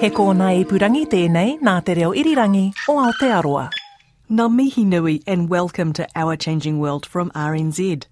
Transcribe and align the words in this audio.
He 0.00 0.10
kōna 0.14 0.48
ipurangi 0.54 1.08
tēnei 1.10 1.56
nā 1.58 1.72
te 1.82 1.94
reo 1.98 2.12
irirangi 2.14 2.68
o 2.86 2.94
Aotearoa. 3.02 3.64
Ngā 4.30 4.44
mihi 4.54 4.84
nui 4.84 5.20
and 5.26 5.48
welcome 5.48 5.92
to 5.92 6.06
Our 6.14 6.36
Changing 6.36 6.78
World 6.78 7.04
from 7.04 7.32
RNZ. 7.32 8.04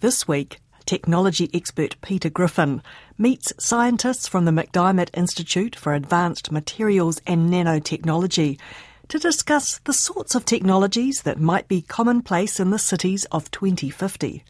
This 0.00 0.26
week, 0.26 0.58
technology 0.84 1.48
expert 1.54 1.94
Peter 2.02 2.28
Griffin 2.28 2.82
meets 3.16 3.52
scientists 3.56 4.26
from 4.26 4.46
the 4.46 4.50
MacDiarmid 4.50 5.10
Institute 5.14 5.76
for 5.76 5.94
Advanced 5.94 6.50
Materials 6.50 7.20
and 7.24 7.50
Nanotechnology 7.50 8.58
to 9.06 9.18
discuss 9.20 9.78
the 9.84 9.92
sorts 9.92 10.34
of 10.34 10.44
technologies 10.44 11.22
that 11.22 11.38
might 11.38 11.68
be 11.68 11.82
commonplace 11.82 12.58
in 12.58 12.70
the 12.70 12.80
cities 12.80 13.26
of 13.30 13.48
2050. 13.52 14.42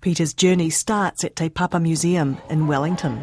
Peter's 0.00 0.34
journey 0.34 0.70
starts 0.70 1.24
at 1.24 1.34
Te 1.34 1.48
Papa 1.48 1.80
Museum 1.80 2.38
in 2.48 2.68
Wellington. 2.68 3.20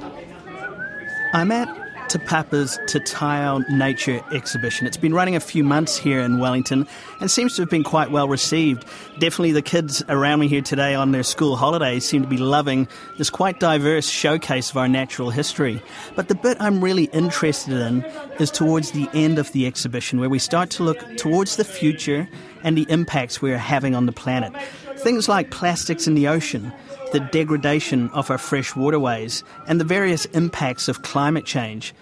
I'm 1.33 1.53
at 1.53 1.80
Te 2.11 2.19
Papa's 2.19 2.77
Te 2.87 2.99
Taiao 2.99 3.69
Nature 3.69 4.21
exhibition. 4.33 4.85
It's 4.85 4.97
been 4.97 5.13
running 5.13 5.37
a 5.37 5.39
few 5.39 5.63
months 5.63 5.95
here 5.95 6.19
in 6.19 6.39
Wellington 6.39 6.85
and 7.21 7.31
seems 7.31 7.55
to 7.55 7.61
have 7.61 7.69
been 7.69 7.85
quite 7.85 8.11
well 8.11 8.27
received. 8.27 8.83
Definitely 9.19 9.53
the 9.53 9.61
kids 9.61 10.03
around 10.09 10.41
me 10.41 10.49
here 10.49 10.61
today 10.61 10.93
on 10.93 11.13
their 11.13 11.23
school 11.23 11.55
holidays 11.55 12.05
seem 12.05 12.21
to 12.23 12.27
be 12.27 12.35
loving 12.35 12.89
this 13.17 13.29
quite 13.29 13.61
diverse 13.61 14.09
showcase 14.09 14.71
of 14.71 14.75
our 14.75 14.89
natural 14.89 15.29
history. 15.29 15.81
But 16.17 16.27
the 16.27 16.35
bit 16.35 16.57
I'm 16.59 16.83
really 16.83 17.05
interested 17.05 17.79
in 17.79 18.03
is 18.41 18.51
towards 18.51 18.91
the 18.91 19.07
end 19.13 19.39
of 19.39 19.49
the 19.53 19.65
exhibition 19.65 20.19
where 20.19 20.29
we 20.29 20.37
start 20.37 20.69
to 20.71 20.83
look 20.83 20.99
towards 21.15 21.55
the 21.55 21.63
future 21.63 22.27
and 22.61 22.77
the 22.77 22.85
impacts 22.89 23.41
we're 23.41 23.57
having 23.57 23.95
on 23.95 24.05
the 24.05 24.11
planet. 24.11 24.51
Things 24.97 25.29
like 25.29 25.49
plastics 25.49 26.07
in 26.07 26.15
the 26.15 26.27
ocean, 26.27 26.73
the 27.11 27.19
degradation 27.19 28.09
of 28.09 28.31
our 28.31 28.37
fresh 28.37 28.75
waterways, 28.75 29.43
and 29.67 29.79
the 29.79 29.85
various 29.85 30.25
impacts 30.25 30.87
of 30.87 31.01
climate 31.01 31.45
change. 31.45 31.93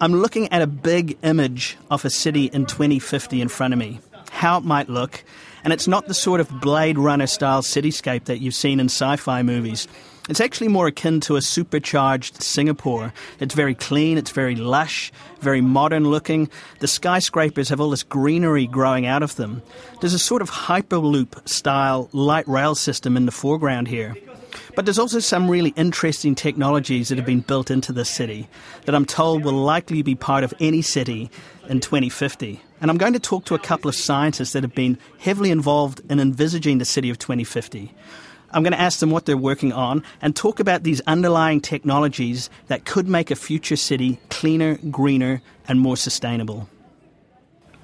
I'm 0.00 0.14
looking 0.14 0.52
at 0.52 0.62
a 0.62 0.66
big 0.66 1.16
image 1.22 1.76
of 1.90 2.04
a 2.04 2.10
city 2.10 2.46
in 2.46 2.66
2050 2.66 3.40
in 3.40 3.48
front 3.48 3.72
of 3.72 3.78
me, 3.78 4.00
how 4.30 4.58
it 4.58 4.64
might 4.64 4.88
look, 4.88 5.22
and 5.64 5.72
it's 5.72 5.86
not 5.86 6.08
the 6.08 6.14
sort 6.14 6.40
of 6.40 6.60
Blade 6.60 6.98
Runner 6.98 7.26
style 7.26 7.62
cityscape 7.62 8.24
that 8.24 8.40
you've 8.40 8.54
seen 8.54 8.80
in 8.80 8.86
sci 8.86 9.16
fi 9.16 9.42
movies. 9.42 9.86
It's 10.28 10.40
actually 10.40 10.68
more 10.68 10.86
akin 10.86 11.20
to 11.22 11.34
a 11.34 11.42
supercharged 11.42 12.42
Singapore. 12.42 13.12
It's 13.40 13.54
very 13.54 13.74
clean, 13.74 14.18
it's 14.18 14.30
very 14.30 14.54
lush, 14.54 15.10
very 15.40 15.60
modern 15.60 16.10
looking. 16.10 16.48
The 16.78 16.86
skyscrapers 16.86 17.68
have 17.70 17.80
all 17.80 17.90
this 17.90 18.04
greenery 18.04 18.68
growing 18.68 19.04
out 19.04 19.24
of 19.24 19.34
them. 19.34 19.62
There's 20.00 20.14
a 20.14 20.20
sort 20.20 20.40
of 20.40 20.50
Hyperloop 20.50 21.48
style 21.48 22.08
light 22.12 22.46
rail 22.46 22.76
system 22.76 23.16
in 23.16 23.26
the 23.26 23.32
foreground 23.32 23.88
here. 23.88 24.16
But 24.74 24.84
there's 24.84 24.98
also 24.98 25.18
some 25.18 25.50
really 25.50 25.70
interesting 25.76 26.34
technologies 26.34 27.08
that 27.08 27.18
have 27.18 27.26
been 27.26 27.40
built 27.40 27.70
into 27.70 27.92
this 27.92 28.08
city 28.08 28.48
that 28.84 28.94
I'm 28.94 29.04
told 29.04 29.44
will 29.44 29.52
likely 29.52 30.02
be 30.02 30.14
part 30.14 30.44
of 30.44 30.54
any 30.60 30.82
city 30.82 31.30
in 31.68 31.80
2050. 31.80 32.60
And 32.80 32.90
I'm 32.90 32.98
going 32.98 33.12
to 33.12 33.20
talk 33.20 33.44
to 33.46 33.54
a 33.54 33.58
couple 33.58 33.88
of 33.88 33.94
scientists 33.94 34.52
that 34.52 34.62
have 34.62 34.74
been 34.74 34.98
heavily 35.18 35.50
involved 35.50 36.00
in 36.10 36.18
envisaging 36.20 36.78
the 36.78 36.84
city 36.84 37.10
of 37.10 37.18
2050. 37.18 37.94
I'm 38.50 38.62
going 38.62 38.72
to 38.72 38.80
ask 38.80 38.98
them 38.98 39.10
what 39.10 39.24
they're 39.24 39.36
working 39.36 39.72
on 39.72 40.04
and 40.20 40.36
talk 40.36 40.60
about 40.60 40.82
these 40.82 41.00
underlying 41.02 41.60
technologies 41.60 42.50
that 42.66 42.84
could 42.84 43.08
make 43.08 43.30
a 43.30 43.36
future 43.36 43.76
city 43.76 44.20
cleaner, 44.28 44.78
greener, 44.90 45.40
and 45.68 45.80
more 45.80 45.96
sustainable. 45.96 46.68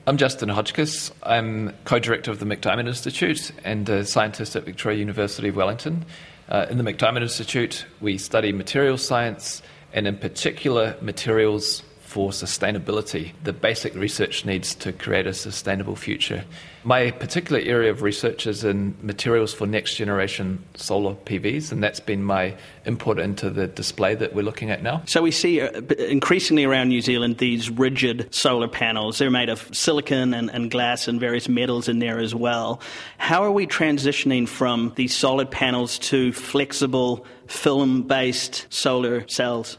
I'm 0.07 0.17
Justin 0.17 0.49
Hodgkiss. 0.49 1.13
I'm 1.23 1.75
co 1.85 1.99
director 1.99 2.31
of 2.31 2.39
the 2.39 2.47
MacDiarmid 2.47 2.87
Institute 2.87 3.51
and 3.63 3.89
a 3.89 4.05
scientist 4.05 4.57
at 4.57 4.65
Victoria 4.65 4.99
University 4.99 5.49
of 5.49 5.57
Wellington. 5.57 6.05
Uh, 6.49 6.67
in 6.71 6.79
the 6.79 6.85
MacDiarmid 6.85 7.21
Institute, 7.21 7.85
we 8.01 8.17
study 8.17 8.53
material 8.53 8.97
science 8.97 9.61
and, 9.93 10.07
in 10.07 10.17
particular, 10.17 10.97
materials 11.03 11.83
for 12.09 12.31
sustainability, 12.31 13.33
the 13.45 13.53
basic 13.53 13.95
research 13.95 14.47
needs 14.47 14.75
to 14.77 14.95
create 14.95 15.27
a 15.27 15.35
sustainable 15.35 15.95
future. 15.95 16.43
My 16.83 17.11
particular 17.11 17.61
area 17.61 17.91
of 17.91 18.01
research 18.01 18.47
is 18.47 18.65
in 18.65 18.97
materials 19.03 19.53
for 19.53 19.67
next 19.67 19.97
generation 19.97 20.65
solar 20.75 21.15
PVs, 21.15 21.71
and 21.71 21.85
that's 21.85 22.01
been 22.01 22.25
my 22.25 22.57
input 22.87 23.19
into 23.19 23.51
the 23.51 23.67
display 23.67 24.15
that 24.15 24.35
we're 24.35 24.43
looking 24.43 24.71
at 24.71 24.83
now. 24.83 25.03
So 25.05 25.21
we 25.21 25.31
see 25.31 25.61
uh, 25.61 25.69
increasingly 25.99 26.65
around 26.65 26.89
New 26.89 27.03
Zealand 27.03 27.37
these 27.37 27.69
rigid 27.69 28.35
solar 28.35 28.69
panels. 28.69 29.19
They're 29.19 29.31
made 29.31 29.51
of 29.51 29.69
silicon 29.77 30.33
and, 30.33 30.51
and 30.51 30.71
glass 30.71 31.09
and 31.09 31.21
various 31.21 31.47
metals 31.47 31.91
in 31.91 31.99
there 31.99 32.19
as 32.19 32.35
well. 32.35 32.81
How 33.19 33.45
are 33.45 33.53
we 33.53 33.67
transitioning 33.67 34.49
from 34.49 34.95
these 34.97 35.15
solid 35.15 35.51
panels 35.51 35.99
to 35.99 36.33
flexible 36.33 37.27
film 37.49 38.05
based 38.05 38.67
solar 38.71 39.29
cells? 39.29 39.77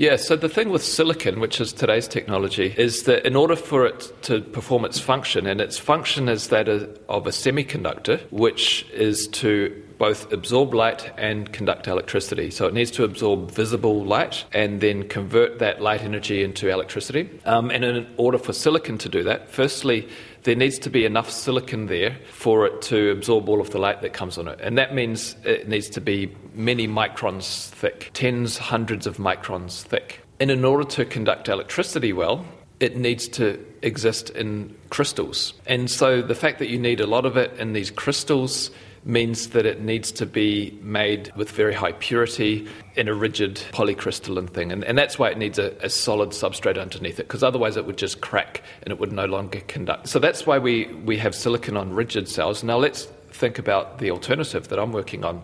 Yeah, 0.00 0.16
so 0.16 0.34
the 0.34 0.48
thing 0.48 0.70
with 0.70 0.82
silicon, 0.82 1.40
which 1.40 1.60
is 1.60 1.74
today's 1.74 2.08
technology, 2.08 2.74
is 2.78 3.02
that 3.02 3.26
in 3.26 3.36
order 3.36 3.54
for 3.54 3.84
it 3.84 4.10
to 4.22 4.40
perform 4.40 4.86
its 4.86 4.98
function, 4.98 5.46
and 5.46 5.60
its 5.60 5.76
function 5.76 6.26
is 6.26 6.48
that 6.48 6.70
of 6.70 7.26
a 7.26 7.30
semiconductor, 7.30 8.18
which 8.32 8.88
is 8.94 9.28
to 9.28 9.82
both 9.98 10.32
absorb 10.32 10.72
light 10.72 11.12
and 11.18 11.52
conduct 11.52 11.86
electricity. 11.86 12.50
So 12.50 12.66
it 12.66 12.72
needs 12.72 12.90
to 12.92 13.04
absorb 13.04 13.50
visible 13.50 14.02
light 14.02 14.46
and 14.54 14.80
then 14.80 15.06
convert 15.06 15.58
that 15.58 15.82
light 15.82 16.00
energy 16.00 16.42
into 16.42 16.70
electricity. 16.70 17.28
Um, 17.44 17.70
and 17.70 17.84
in 17.84 18.06
order 18.16 18.38
for 18.38 18.54
silicon 18.54 18.96
to 18.96 19.10
do 19.10 19.22
that, 19.24 19.50
firstly, 19.50 20.08
there 20.42 20.54
needs 20.54 20.78
to 20.80 20.90
be 20.90 21.04
enough 21.04 21.30
silicon 21.30 21.86
there 21.86 22.16
for 22.32 22.66
it 22.66 22.82
to 22.82 23.10
absorb 23.10 23.48
all 23.48 23.60
of 23.60 23.70
the 23.70 23.78
light 23.78 24.02
that 24.02 24.12
comes 24.12 24.38
on 24.38 24.48
it. 24.48 24.58
And 24.60 24.78
that 24.78 24.94
means 24.94 25.36
it 25.44 25.68
needs 25.68 25.88
to 25.90 26.00
be 26.00 26.34
many 26.54 26.88
microns 26.88 27.68
thick, 27.70 28.10
tens, 28.14 28.56
hundreds 28.56 29.06
of 29.06 29.18
microns 29.18 29.82
thick. 29.82 30.20
And 30.38 30.50
in 30.50 30.64
order 30.64 30.84
to 30.84 31.04
conduct 31.04 31.48
electricity 31.48 32.12
well, 32.12 32.44
it 32.80 32.96
needs 32.96 33.28
to 33.28 33.62
exist 33.82 34.30
in 34.30 34.74
crystals. 34.88 35.52
And 35.66 35.90
so 35.90 36.22
the 36.22 36.34
fact 36.34 36.58
that 36.60 36.68
you 36.68 36.78
need 36.78 37.00
a 37.00 37.06
lot 37.06 37.26
of 37.26 37.36
it 37.36 37.52
in 37.58 37.74
these 37.74 37.90
crystals 37.90 38.70
means 39.04 39.48
that 39.50 39.64
it 39.64 39.80
needs 39.80 40.12
to 40.12 40.26
be 40.26 40.78
made 40.82 41.32
with 41.34 41.50
very 41.50 41.72
high 41.72 41.92
purity 41.92 42.68
in 42.96 43.08
a 43.08 43.14
rigid 43.14 43.56
polycrystalline 43.72 44.50
thing. 44.50 44.70
And, 44.70 44.84
and 44.84 44.98
that's 44.98 45.18
why 45.18 45.30
it 45.30 45.38
needs 45.38 45.58
a, 45.58 45.74
a 45.80 45.88
solid 45.88 46.30
substrate 46.30 46.80
underneath 46.80 47.18
it, 47.18 47.26
because 47.26 47.42
otherwise 47.42 47.76
it 47.76 47.86
would 47.86 47.96
just 47.96 48.20
crack 48.20 48.62
and 48.82 48.92
it 48.92 49.00
would 49.00 49.12
no 49.12 49.24
longer 49.24 49.60
conduct. 49.60 50.08
So 50.08 50.18
that's 50.18 50.46
why 50.46 50.58
we, 50.58 50.86
we 51.04 51.16
have 51.16 51.34
silicon 51.34 51.76
on 51.76 51.94
rigid 51.94 52.28
cells. 52.28 52.62
Now 52.62 52.76
let's 52.76 53.06
think 53.30 53.58
about 53.58 53.98
the 53.98 54.10
alternative 54.10 54.68
that 54.68 54.78
I'm 54.78 54.92
working 54.92 55.24
on. 55.24 55.42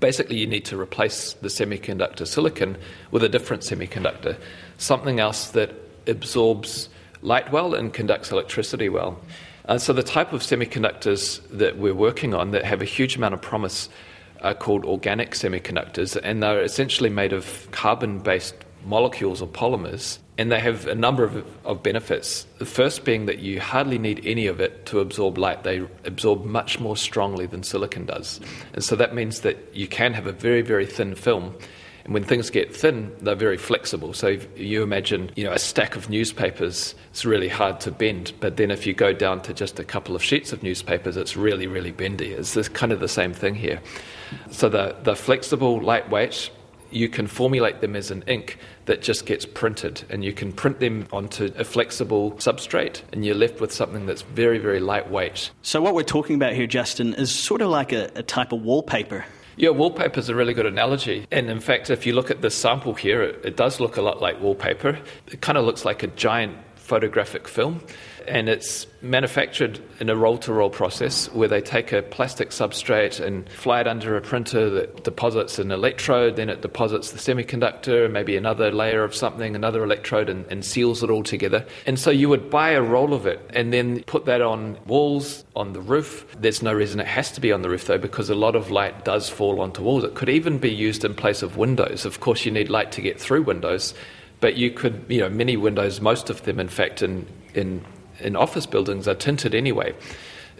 Basically, 0.00 0.38
you 0.38 0.46
need 0.46 0.64
to 0.66 0.80
replace 0.80 1.34
the 1.34 1.48
semiconductor 1.48 2.26
silicon 2.26 2.76
with 3.10 3.22
a 3.24 3.28
different 3.28 3.62
semiconductor, 3.62 4.36
something 4.76 5.18
else 5.20 5.50
that 5.50 5.72
absorbs 6.06 6.88
light 7.22 7.50
well 7.52 7.74
and 7.74 7.92
conducts 7.92 8.30
electricity 8.30 8.88
well. 8.88 9.20
Uh, 9.68 9.76
so 9.76 9.92
the 9.92 10.02
type 10.02 10.32
of 10.32 10.40
semiconductors 10.40 11.46
that 11.50 11.76
we're 11.76 11.94
working 11.94 12.34
on 12.34 12.52
that 12.52 12.64
have 12.64 12.80
a 12.80 12.86
huge 12.86 13.16
amount 13.16 13.34
of 13.34 13.42
promise 13.42 13.90
are 14.40 14.54
called 14.54 14.84
organic 14.84 15.32
semiconductors, 15.32 16.18
and 16.22 16.42
they're 16.42 16.62
essentially 16.62 17.10
made 17.10 17.34
of 17.34 17.68
carbon-based 17.70 18.54
molecules 18.86 19.42
or 19.42 19.48
polymers, 19.48 20.18
and 20.38 20.50
they 20.50 20.60
have 20.60 20.86
a 20.86 20.94
number 20.94 21.22
of, 21.22 21.44
of, 21.66 21.82
benefits. 21.82 22.46
The 22.58 22.64
first 22.64 23.04
being 23.04 23.26
that 23.26 23.40
you 23.40 23.60
hardly 23.60 23.98
need 23.98 24.24
any 24.24 24.46
of 24.46 24.60
it 24.60 24.86
to 24.86 25.00
absorb 25.00 25.36
light. 25.36 25.64
They 25.64 25.80
absorb 26.04 26.44
much 26.44 26.80
more 26.80 26.96
strongly 26.96 27.44
than 27.44 27.62
silicon 27.62 28.06
does. 28.06 28.40
And 28.72 28.82
so 28.82 28.96
that 28.96 29.14
means 29.14 29.40
that 29.40 29.58
you 29.74 29.88
can 29.88 30.14
have 30.14 30.26
a 30.26 30.32
very, 30.32 30.62
very 30.62 30.86
thin 30.86 31.14
film 31.14 31.56
and 32.08 32.14
when 32.14 32.24
things 32.24 32.48
get 32.48 32.74
thin, 32.74 33.14
they're 33.20 33.34
very 33.34 33.58
flexible. 33.58 34.14
So 34.14 34.38
you 34.56 34.82
imagine, 34.82 35.30
you 35.36 35.44
know, 35.44 35.52
a 35.52 35.58
stack 35.58 35.94
of 35.94 36.08
newspapers, 36.08 36.94
it's 37.10 37.26
really 37.26 37.48
hard 37.48 37.80
to 37.80 37.90
bend. 37.90 38.32
But 38.40 38.56
then 38.56 38.70
if 38.70 38.86
you 38.86 38.94
go 38.94 39.12
down 39.12 39.42
to 39.42 39.52
just 39.52 39.78
a 39.78 39.84
couple 39.84 40.16
of 40.16 40.24
sheets 40.24 40.50
of 40.50 40.62
newspapers, 40.62 41.18
it's 41.18 41.36
really, 41.36 41.66
really 41.66 41.92
bendy. 41.92 42.32
It's 42.32 42.54
this 42.54 42.66
kind 42.66 42.92
of 42.92 43.00
the 43.00 43.08
same 43.08 43.34
thing 43.34 43.54
here. 43.54 43.82
So 44.50 44.70
the 44.70 44.96
the 45.02 45.16
flexible, 45.16 45.82
lightweight, 45.82 46.48
you 46.90 47.10
can 47.10 47.26
formulate 47.26 47.82
them 47.82 47.94
as 47.94 48.10
an 48.10 48.24
ink 48.26 48.56
that 48.86 49.02
just 49.02 49.26
gets 49.26 49.44
printed 49.44 50.02
and 50.08 50.24
you 50.24 50.32
can 50.32 50.50
print 50.50 50.80
them 50.80 51.06
onto 51.12 51.52
a 51.58 51.64
flexible 51.64 52.32
substrate 52.32 53.02
and 53.12 53.26
you're 53.26 53.34
left 53.34 53.60
with 53.60 53.70
something 53.70 54.06
that's 54.06 54.22
very 54.22 54.56
very 54.56 54.80
lightweight 54.80 55.50
so 55.60 55.82
what 55.82 55.94
we're 55.94 56.02
talking 56.02 56.34
about 56.34 56.54
here 56.54 56.66
justin 56.66 57.12
is 57.14 57.30
sort 57.30 57.60
of 57.60 57.68
like 57.68 57.92
a, 57.92 58.10
a 58.14 58.22
type 58.22 58.52
of 58.52 58.62
wallpaper 58.62 59.26
Yeah, 59.58 59.70
wallpaper 59.70 60.20
is 60.20 60.28
a 60.28 60.36
really 60.36 60.54
good 60.54 60.66
analogy. 60.66 61.26
And 61.32 61.50
in 61.50 61.58
fact, 61.58 61.90
if 61.90 62.06
you 62.06 62.12
look 62.12 62.30
at 62.30 62.42
this 62.42 62.54
sample 62.54 62.94
here, 62.94 63.22
it, 63.22 63.44
it 63.44 63.56
does 63.56 63.80
look 63.80 63.96
a 63.96 64.02
lot 64.02 64.22
like 64.22 64.40
wallpaper. 64.40 64.96
It 65.26 65.40
kind 65.40 65.58
of 65.58 65.64
looks 65.64 65.84
like 65.84 66.04
a 66.04 66.06
giant 66.06 66.56
photographic 66.76 67.48
film 67.48 67.82
and 68.28 68.48
it's 68.48 68.86
manufactured 69.00 69.80
in 70.00 70.10
a 70.10 70.16
roll 70.16 70.38
to 70.38 70.52
roll 70.52 70.70
process 70.70 71.32
where 71.32 71.48
they 71.48 71.60
take 71.60 71.92
a 71.92 72.02
plastic 72.02 72.50
substrate 72.50 73.24
and 73.24 73.48
fly 73.50 73.80
it 73.80 73.86
under 73.86 74.16
a 74.16 74.20
printer 74.20 74.68
that 74.70 75.04
deposits 75.04 75.58
an 75.58 75.70
electrode, 75.70 76.36
then 76.36 76.48
it 76.48 76.62
deposits 76.62 77.12
the 77.12 77.18
semiconductor, 77.18 78.10
maybe 78.10 78.36
another 78.36 78.70
layer 78.70 79.04
of 79.04 79.14
something, 79.14 79.54
another 79.54 79.82
electrode, 79.82 80.28
and, 80.28 80.44
and 80.46 80.64
seals 80.64 81.02
it 81.02 81.10
all 81.10 81.22
together. 81.22 81.64
And 81.86 81.98
so 81.98 82.10
you 82.10 82.28
would 82.28 82.50
buy 82.50 82.70
a 82.70 82.82
roll 82.82 83.14
of 83.14 83.26
it 83.26 83.40
and 83.54 83.72
then 83.72 84.02
put 84.04 84.24
that 84.26 84.42
on 84.42 84.78
walls, 84.86 85.44
on 85.56 85.72
the 85.72 85.80
roof. 85.80 86.26
There's 86.38 86.62
no 86.62 86.72
reason 86.72 87.00
it 87.00 87.06
has 87.06 87.32
to 87.32 87.40
be 87.40 87.52
on 87.52 87.62
the 87.62 87.70
roof 87.70 87.86
though, 87.86 87.98
because 87.98 88.30
a 88.30 88.34
lot 88.34 88.56
of 88.56 88.70
light 88.70 89.04
does 89.04 89.28
fall 89.28 89.60
onto 89.60 89.82
walls. 89.82 90.04
It 90.04 90.14
could 90.14 90.28
even 90.28 90.58
be 90.58 90.72
used 90.72 91.04
in 91.04 91.14
place 91.14 91.42
of 91.42 91.56
windows. 91.56 92.04
Of 92.04 92.20
course, 92.20 92.44
you 92.44 92.52
need 92.52 92.68
light 92.68 92.92
to 92.92 93.00
get 93.00 93.20
through 93.20 93.42
windows 93.42 93.94
but 94.40 94.56
you 94.56 94.70
could, 94.70 95.04
you 95.08 95.20
know, 95.20 95.28
many 95.28 95.56
windows, 95.56 96.00
most 96.00 96.30
of 96.30 96.44
them, 96.44 96.60
in 96.60 96.68
fact, 96.68 97.02
in, 97.02 97.26
in 97.54 97.84
in 98.20 98.36
office 98.36 98.66
buildings 98.66 99.06
are 99.08 99.14
tinted 99.14 99.54
anyway. 99.54 99.94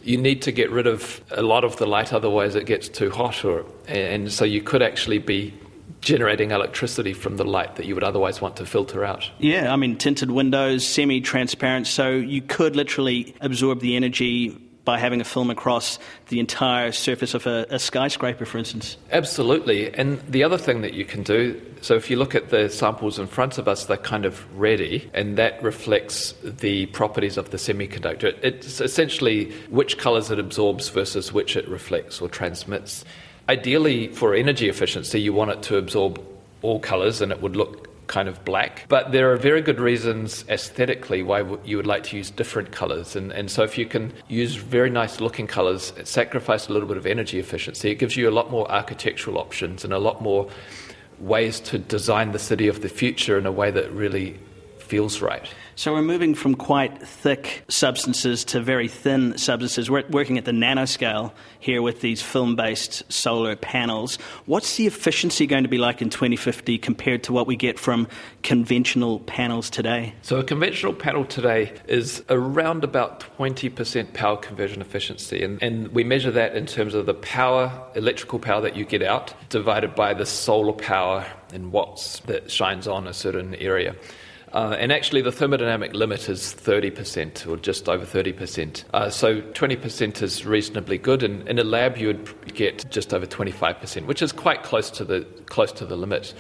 You 0.03 0.17
need 0.17 0.43
to 0.43 0.53
get 0.53 0.71
rid 0.71 0.87
of 0.87 1.23
a 1.31 1.43
lot 1.43 1.65
of 1.65 1.77
the 1.77 1.87
light, 1.87 2.13
otherwise 2.13 2.55
it 2.55 2.67
gets 2.67 2.89
too 2.89 3.11
hot, 3.11 3.45
or, 3.45 3.65
and 3.89 4.33
so 4.33 4.45
you 4.45 4.63
could 4.63 4.83
actually 4.83 5.19
be 5.19 5.53
generating 6.01 6.53
electricity 6.53 7.13
from 7.13 7.37
the 7.37 7.45
light 7.45 7.77
that 7.77 7.87
you 7.87 7.95
would 7.95 8.05
otherwise 8.05 8.41
want 8.41 8.57
to 8.57 8.67
filter 8.67 9.05
out. 9.05 9.29
Yeah, 9.39 9.73
I 9.73 9.77
mean, 9.77 9.97
tinted 9.97 10.31
windows, 10.31 10.87
semi 10.87 11.21
transparent, 11.21 11.87
so 11.87 12.11
you 12.11 12.43
could 12.43 12.77
literally 12.77 13.35
absorb 13.41 13.81
the 13.81 13.97
energy 13.97 14.57
by 14.89 14.99
having 14.99 15.21
a 15.21 15.25
film 15.25 15.51
across 15.51 15.99
the 16.29 16.41
entire 16.41 16.93
surface 16.93 17.35
of 17.35 17.47
a, 17.47 17.67
a, 17.69 17.79
skyscraper, 17.79 18.47
for 18.47 18.57
instance. 18.57 18.97
Absolutely. 19.13 19.93
And 19.93 20.19
the 20.21 20.43
other 20.43 20.57
thing 20.57 20.81
that 20.81 20.95
you 20.95 21.05
can 21.05 21.23
do 21.23 21.61
so 21.83 21.95
if 21.95 22.09
you 22.09 22.17
look 22.17 22.35
at 22.35 22.49
the 22.49 22.71
samples 22.71 23.19
in 23.19 23.27
front 23.27 23.59
of 23.59 23.69
us, 23.69 23.85
they're 23.85 23.99
kind 23.99 24.25
of 24.25 24.35
ready, 24.59 25.11
and 25.13 25.37
that 25.37 25.63
reflects 25.63 26.33
the 26.43 26.87
properties 26.87 27.37
of 27.37 27.51
the 27.51 27.59
semiconductor. 27.59 28.35
It's 28.43 28.81
essentially 28.81 29.53
which 29.69 29.99
colors 29.99 30.31
it 30.31 30.39
absorbs 30.39 30.89
versus 30.89 31.35
which 31.35 31.55
it 31.55 31.69
reflects 31.69 32.23
or 32.23 32.31
transmits. 32.31 33.05
Ideally, 33.51 34.09
for 34.09 34.35
energy 34.35 34.71
efficiency, 34.71 35.21
you 35.21 35.35
want 35.35 35.51
it 35.51 35.63
to 35.65 35.77
absorb 35.77 36.19
all 36.63 36.81
colors 36.81 37.21
and 37.21 37.31
it 37.31 37.43
would 37.43 37.57
look 37.57 37.88
kind 38.09 38.29
of 38.29 38.45
black. 38.45 38.87
But 38.89 39.13
there 39.13 39.33
are 39.33 39.37
very 39.37 39.63
good 39.63 39.79
reasons 39.79 40.45
aesthetically 40.49 41.23
why 41.23 41.45
you 41.65 41.77
would 41.77 41.87
like 41.87 42.03
to 42.05 42.17
use 42.17 42.31
different 42.31 42.73
colors. 42.73 43.15
And, 43.15 43.33
and 43.33 43.51
so 43.51 43.63
if 43.63 43.79
you 43.79 43.87
can 43.87 44.13
use 44.29 44.57
very 44.57 44.91
nice 44.91 45.21
looking 45.21 45.47
colors, 45.47 45.93
sacrifice 46.05 46.69
a 46.69 46.73
little 46.73 46.89
bit 46.89 46.97
of 46.97 47.07
energy 47.07 47.39
efficiency, 47.39 47.91
it 47.91 47.97
gives 47.97 48.17
you 48.17 48.29
a 48.29 48.33
lot 48.33 48.51
more 48.51 48.71
architectural 48.71 49.39
options 49.39 49.85
and 49.85 49.93
a 49.93 49.99
lot 49.99 50.21
more 50.21 50.49
ways 51.21 51.61
to 51.61 51.79
design 51.79 52.33
the 52.33 52.39
city 52.39 52.69
of 52.69 52.81
the 52.81 52.89
future 52.89 53.39
in 53.39 53.47
a 53.47 53.53
way 53.53 53.71
that 53.71 53.91
really 53.93 54.39
feels 54.79 55.21
right. 55.21 55.49
So 55.79 55.93
we're 55.93 56.03
moving 56.03 56.35
from 56.35 56.57
quite 56.57 57.01
thick 57.01 57.63
substances 57.69 58.45
to 58.47 58.61
very 58.61 58.89
thin 58.89 59.39
substances. 59.39 59.89
We're 59.89 60.05
working 60.09 60.37
at 60.37 60.45
the 60.45 60.51
nanoscale 60.51 61.31
here 61.61 61.83
with 61.83 62.01
these 62.01 62.21
film 62.21 62.57
based 62.57 63.05
solar 63.13 63.55
panels. 63.55 64.17
What's 64.47 64.77
the 64.77 64.89
efficiency 64.89 65.47
going 65.47 65.63
to 65.63 65.69
be 65.69 65.79
like 65.79 66.03
in 66.03 66.11
2050 66.11 66.79
compared 66.79 67.23
to 67.23 67.33
what 67.33 67.47
we 67.47 67.55
get 67.55 67.79
from 67.79 68.09
conventional 68.43 69.21
panels 69.21 69.71
today? 69.71 70.15
So 70.23 70.41
a 70.41 70.43
conventional 70.43 70.95
panel 70.95 71.25
today 71.25 71.73
is 71.87 72.25
around 72.29 72.83
about 72.83 73.21
20% 73.39 74.15
power 74.15 74.37
conversion 74.37 74.81
efficiency. 74.81 75.45
And, 75.45 75.63
and 75.63 75.95
we 75.95 76.03
measure 76.03 76.33
that 76.33 76.57
in 76.57 76.67
terms 76.67 76.95
of 76.95 77.07
the 77.07 77.15
power, 77.15 77.71
electrical 77.95 78.41
power 78.41 78.61
that 78.63 78.75
you 78.75 78.85
get 78.85 79.05
out, 79.05 79.33
divided 79.49 79.95
by 79.95 80.13
the 80.13 80.27
solar 80.27 80.73
power 80.73 81.25
in 81.53 81.71
watts 81.71 82.19
that 82.27 82.51
shines 82.51 82.89
on 82.89 83.07
a 83.07 83.15
certain 83.15 83.55
area. 83.55 83.95
Uh, 84.53 84.77
and 84.79 84.93
actually, 84.93 85.21
the 85.21 85.31
thermodynamic 85.31 85.95
limit 85.95 86.29
is 86.29 86.55
30% 86.55 87.47
or 87.47 87.57
just 87.57 87.89
over 87.89 88.05
30%. 88.05 88.85
Uh, 88.95 89.11
so 89.11 89.41
20% 89.41 90.23
is 90.23 90.47
reasonably 90.47 90.99
good. 90.99 91.23
And 91.23 91.47
in 91.49 91.59
a 91.59 91.65
lab, 91.65 91.97
you 91.97 92.09
would 92.09 92.55
get 92.55 92.91
just 92.91 93.13
over 93.13 93.27
25%, 93.27 94.07
which 94.07 94.23
is 94.23 94.33
quite 94.33 94.63
close 94.63 94.91
to 94.93 95.05
the, 95.05 95.27
close 95.47 95.73
to 95.73 95.85
the 95.85 95.97
limit. 95.97 96.35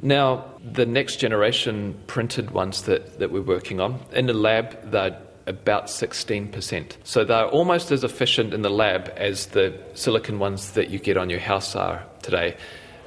Now, 0.00 0.44
the 0.62 0.86
next 0.86 1.16
generation 1.16 1.98
printed 2.06 2.50
ones 2.52 2.82
that, 2.82 3.18
that 3.18 3.30
we're 3.32 3.42
working 3.42 3.80
on, 3.80 3.98
in 4.12 4.26
the 4.26 4.34
lab, 4.34 4.90
they're 4.90 5.18
about 5.46 5.86
16%. 5.86 6.96
So 7.04 7.24
they're 7.24 7.46
almost 7.46 7.90
as 7.90 8.04
efficient 8.04 8.52
in 8.52 8.62
the 8.62 8.70
lab 8.70 9.10
as 9.16 9.46
the 9.46 9.76
silicon 9.94 10.38
ones 10.38 10.72
that 10.72 10.90
you 10.90 10.98
get 10.98 11.16
on 11.16 11.30
your 11.30 11.40
house 11.40 11.74
are 11.74 12.04
today 12.22 12.56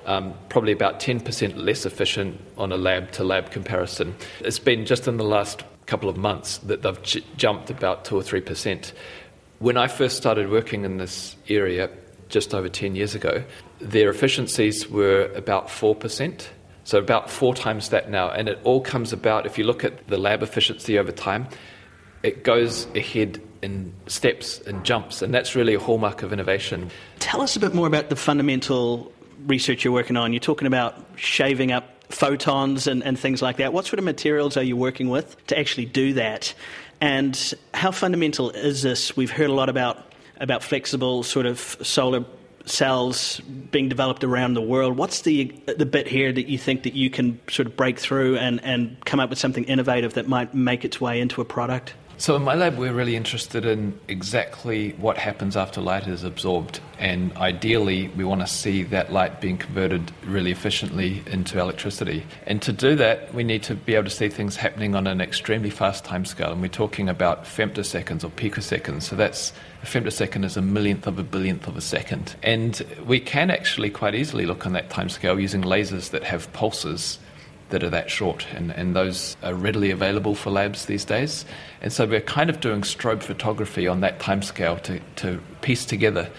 um, 0.05 0.33
probably 0.49 0.71
about 0.71 0.99
10% 0.99 1.55
less 1.55 1.85
efficient 1.85 2.39
on 2.57 2.71
a 2.71 2.77
lab 2.77 3.11
to 3.13 3.23
lab 3.23 3.51
comparison. 3.51 4.15
It's 4.39 4.59
been 4.59 4.85
just 4.85 5.07
in 5.07 5.17
the 5.17 5.23
last 5.23 5.63
couple 5.85 6.09
of 6.09 6.17
months 6.17 6.59
that 6.59 6.81
they've 6.81 7.01
j- 7.03 7.23
jumped 7.37 7.69
about 7.69 8.05
2 8.05 8.17
or 8.17 8.21
3%. 8.21 8.91
When 9.59 9.77
I 9.77 9.87
first 9.87 10.17
started 10.17 10.49
working 10.49 10.85
in 10.85 10.97
this 10.97 11.35
area 11.49 11.89
just 12.29 12.53
over 12.53 12.69
10 12.69 12.95
years 12.95 13.13
ago, 13.13 13.43
their 13.79 14.09
efficiencies 14.09 14.89
were 14.89 15.31
about 15.35 15.67
4%. 15.67 16.47
So, 16.83 16.97
about 16.97 17.29
four 17.29 17.53
times 17.53 17.89
that 17.89 18.09
now. 18.09 18.31
And 18.31 18.49
it 18.49 18.59
all 18.63 18.81
comes 18.81 19.13
about, 19.13 19.45
if 19.45 19.57
you 19.57 19.65
look 19.65 19.83
at 19.83 20.07
the 20.07 20.17
lab 20.17 20.41
efficiency 20.41 20.97
over 20.97 21.11
time, 21.11 21.47
it 22.23 22.43
goes 22.43 22.87
ahead 22.95 23.39
in 23.61 23.93
steps 24.07 24.59
and 24.61 24.83
jumps. 24.83 25.21
And 25.21 25.33
that's 25.33 25.55
really 25.55 25.75
a 25.75 25.79
hallmark 25.79 26.23
of 26.23 26.33
innovation. 26.33 26.89
Tell 27.19 27.41
us 27.41 27.55
a 27.55 27.59
bit 27.59 27.75
more 27.75 27.85
about 27.85 28.09
the 28.09 28.15
fundamental 28.15 29.11
research 29.45 29.83
you're 29.83 29.93
working 29.93 30.17
on? 30.17 30.33
You're 30.33 30.39
talking 30.39 30.67
about 30.67 30.95
shaving 31.15 31.71
up 31.71 31.89
photons 32.13 32.87
and, 32.87 33.03
and 33.03 33.17
things 33.17 33.41
like 33.41 33.57
that. 33.57 33.73
What 33.73 33.85
sort 33.85 33.99
of 33.99 34.05
materials 34.05 34.57
are 34.57 34.63
you 34.63 34.75
working 34.75 35.09
with 35.09 35.35
to 35.47 35.57
actually 35.57 35.85
do 35.85 36.13
that? 36.13 36.53
And 36.99 37.53
how 37.73 37.91
fundamental 37.91 38.51
is 38.51 38.81
this? 38.81 39.15
We've 39.17 39.31
heard 39.31 39.49
a 39.49 39.53
lot 39.53 39.69
about 39.69 40.07
about 40.39 40.63
flexible 40.63 41.21
sort 41.23 41.45
of 41.45 41.59
solar 41.59 42.25
cells 42.65 43.39
being 43.71 43.89
developed 43.89 44.23
around 44.23 44.53
the 44.53 44.61
world. 44.61 44.97
What's 44.97 45.21
the 45.21 45.45
the 45.65 45.85
bit 45.85 46.07
here 46.07 46.31
that 46.31 46.47
you 46.47 46.57
think 46.57 46.83
that 46.83 46.93
you 46.93 47.09
can 47.09 47.39
sort 47.49 47.67
of 47.67 47.75
break 47.75 47.99
through 47.99 48.37
and, 48.37 48.63
and 48.63 49.03
come 49.05 49.19
up 49.19 49.29
with 49.29 49.39
something 49.39 49.63
innovative 49.65 50.13
that 50.13 50.27
might 50.27 50.53
make 50.53 50.85
its 50.85 51.01
way 51.01 51.19
into 51.19 51.41
a 51.41 51.45
product? 51.45 51.93
So, 52.21 52.35
in 52.35 52.43
my 52.43 52.53
lab, 52.53 52.77
we're 52.77 52.93
really 52.93 53.15
interested 53.15 53.65
in 53.65 53.99
exactly 54.07 54.91
what 54.99 55.17
happens 55.17 55.57
after 55.57 55.81
light 55.81 56.05
is 56.05 56.23
absorbed. 56.23 56.79
And 56.99 57.35
ideally, 57.35 58.09
we 58.09 58.23
want 58.23 58.41
to 58.41 58.47
see 58.47 58.83
that 58.83 59.11
light 59.11 59.41
being 59.41 59.57
converted 59.57 60.11
really 60.23 60.51
efficiently 60.51 61.23
into 61.25 61.59
electricity. 61.59 62.23
And 62.45 62.61
to 62.61 62.71
do 62.71 62.95
that, 62.97 63.33
we 63.33 63.43
need 63.43 63.63
to 63.63 63.73
be 63.73 63.95
able 63.95 64.03
to 64.03 64.11
see 64.11 64.29
things 64.29 64.55
happening 64.55 64.93
on 64.93 65.07
an 65.07 65.19
extremely 65.19 65.71
fast 65.71 66.05
timescale. 66.05 66.51
And 66.51 66.61
we're 66.61 66.67
talking 66.67 67.09
about 67.09 67.45
femtoseconds 67.45 68.23
or 68.23 68.29
picoseconds. 68.29 69.01
So, 69.01 69.15
that's 69.15 69.51
a 69.81 69.87
femtosecond 69.87 70.45
is 70.45 70.55
a 70.55 70.61
millionth 70.61 71.07
of 71.07 71.17
a 71.17 71.23
billionth 71.23 71.65
of 71.65 71.75
a 71.75 71.81
second. 71.81 72.35
And 72.43 72.85
we 73.03 73.19
can 73.19 73.49
actually 73.49 73.89
quite 73.89 74.13
easily 74.13 74.45
look 74.45 74.67
on 74.67 74.73
that 74.73 74.91
timescale 74.91 75.41
using 75.41 75.63
lasers 75.63 76.11
that 76.11 76.23
have 76.25 76.53
pulses 76.53 77.17
that 77.71 77.83
are 77.83 77.89
that 77.89 78.09
short, 78.09 78.45
and, 78.53 78.71
and 78.71 78.95
those 78.95 79.35
are 79.43 79.53
readily 79.53 79.91
available 79.91 80.35
for 80.35 80.49
labs 80.49 80.85
these 80.85 81.03
days. 81.03 81.45
And 81.81 81.91
so 81.91 82.05
we're 82.05 82.21
kind 82.21 82.49
of 82.49 82.59
doing 82.59 82.81
strobe 82.81 83.23
photography 83.23 83.87
on 83.87 84.01
that 84.01 84.19
timescale 84.19 84.81
to, 84.83 84.99
to 85.17 85.41
piece 85.61 85.85
together 85.85 86.29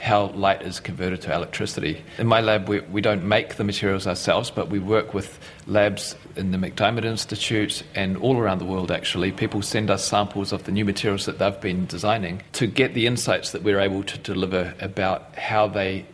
how 0.00 0.28
light 0.28 0.62
is 0.62 0.80
converted 0.80 1.20
to 1.20 1.32
electricity. 1.32 2.02
In 2.16 2.26
my 2.26 2.40
lab, 2.40 2.68
we, 2.68 2.80
we 2.80 3.02
don't 3.02 3.22
make 3.22 3.56
the 3.56 3.64
materials 3.64 4.06
ourselves, 4.06 4.50
but 4.50 4.70
we 4.70 4.78
work 4.78 5.12
with 5.12 5.38
labs 5.66 6.16
in 6.36 6.52
the 6.52 6.58
MacDiarmid 6.58 7.04
Institute 7.04 7.82
and 7.94 8.16
all 8.16 8.38
around 8.38 8.58
the 8.60 8.64
world, 8.64 8.90
actually. 8.90 9.30
People 9.30 9.60
send 9.60 9.90
us 9.90 10.02
samples 10.04 10.52
of 10.52 10.64
the 10.64 10.72
new 10.72 10.86
materials 10.86 11.26
that 11.26 11.38
they've 11.38 11.60
been 11.60 11.84
designing 11.84 12.42
to 12.52 12.66
get 12.66 12.94
the 12.94 13.06
insights 13.06 13.52
that 13.52 13.62
we're 13.62 13.78
able 13.78 14.02
to 14.04 14.16
deliver 14.18 14.74
about 14.80 15.36
how 15.36 15.68
they 15.68 16.06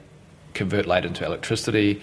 convert 0.54 0.87
light 0.87 1.04
into 1.04 1.25
electricity, 1.25 2.02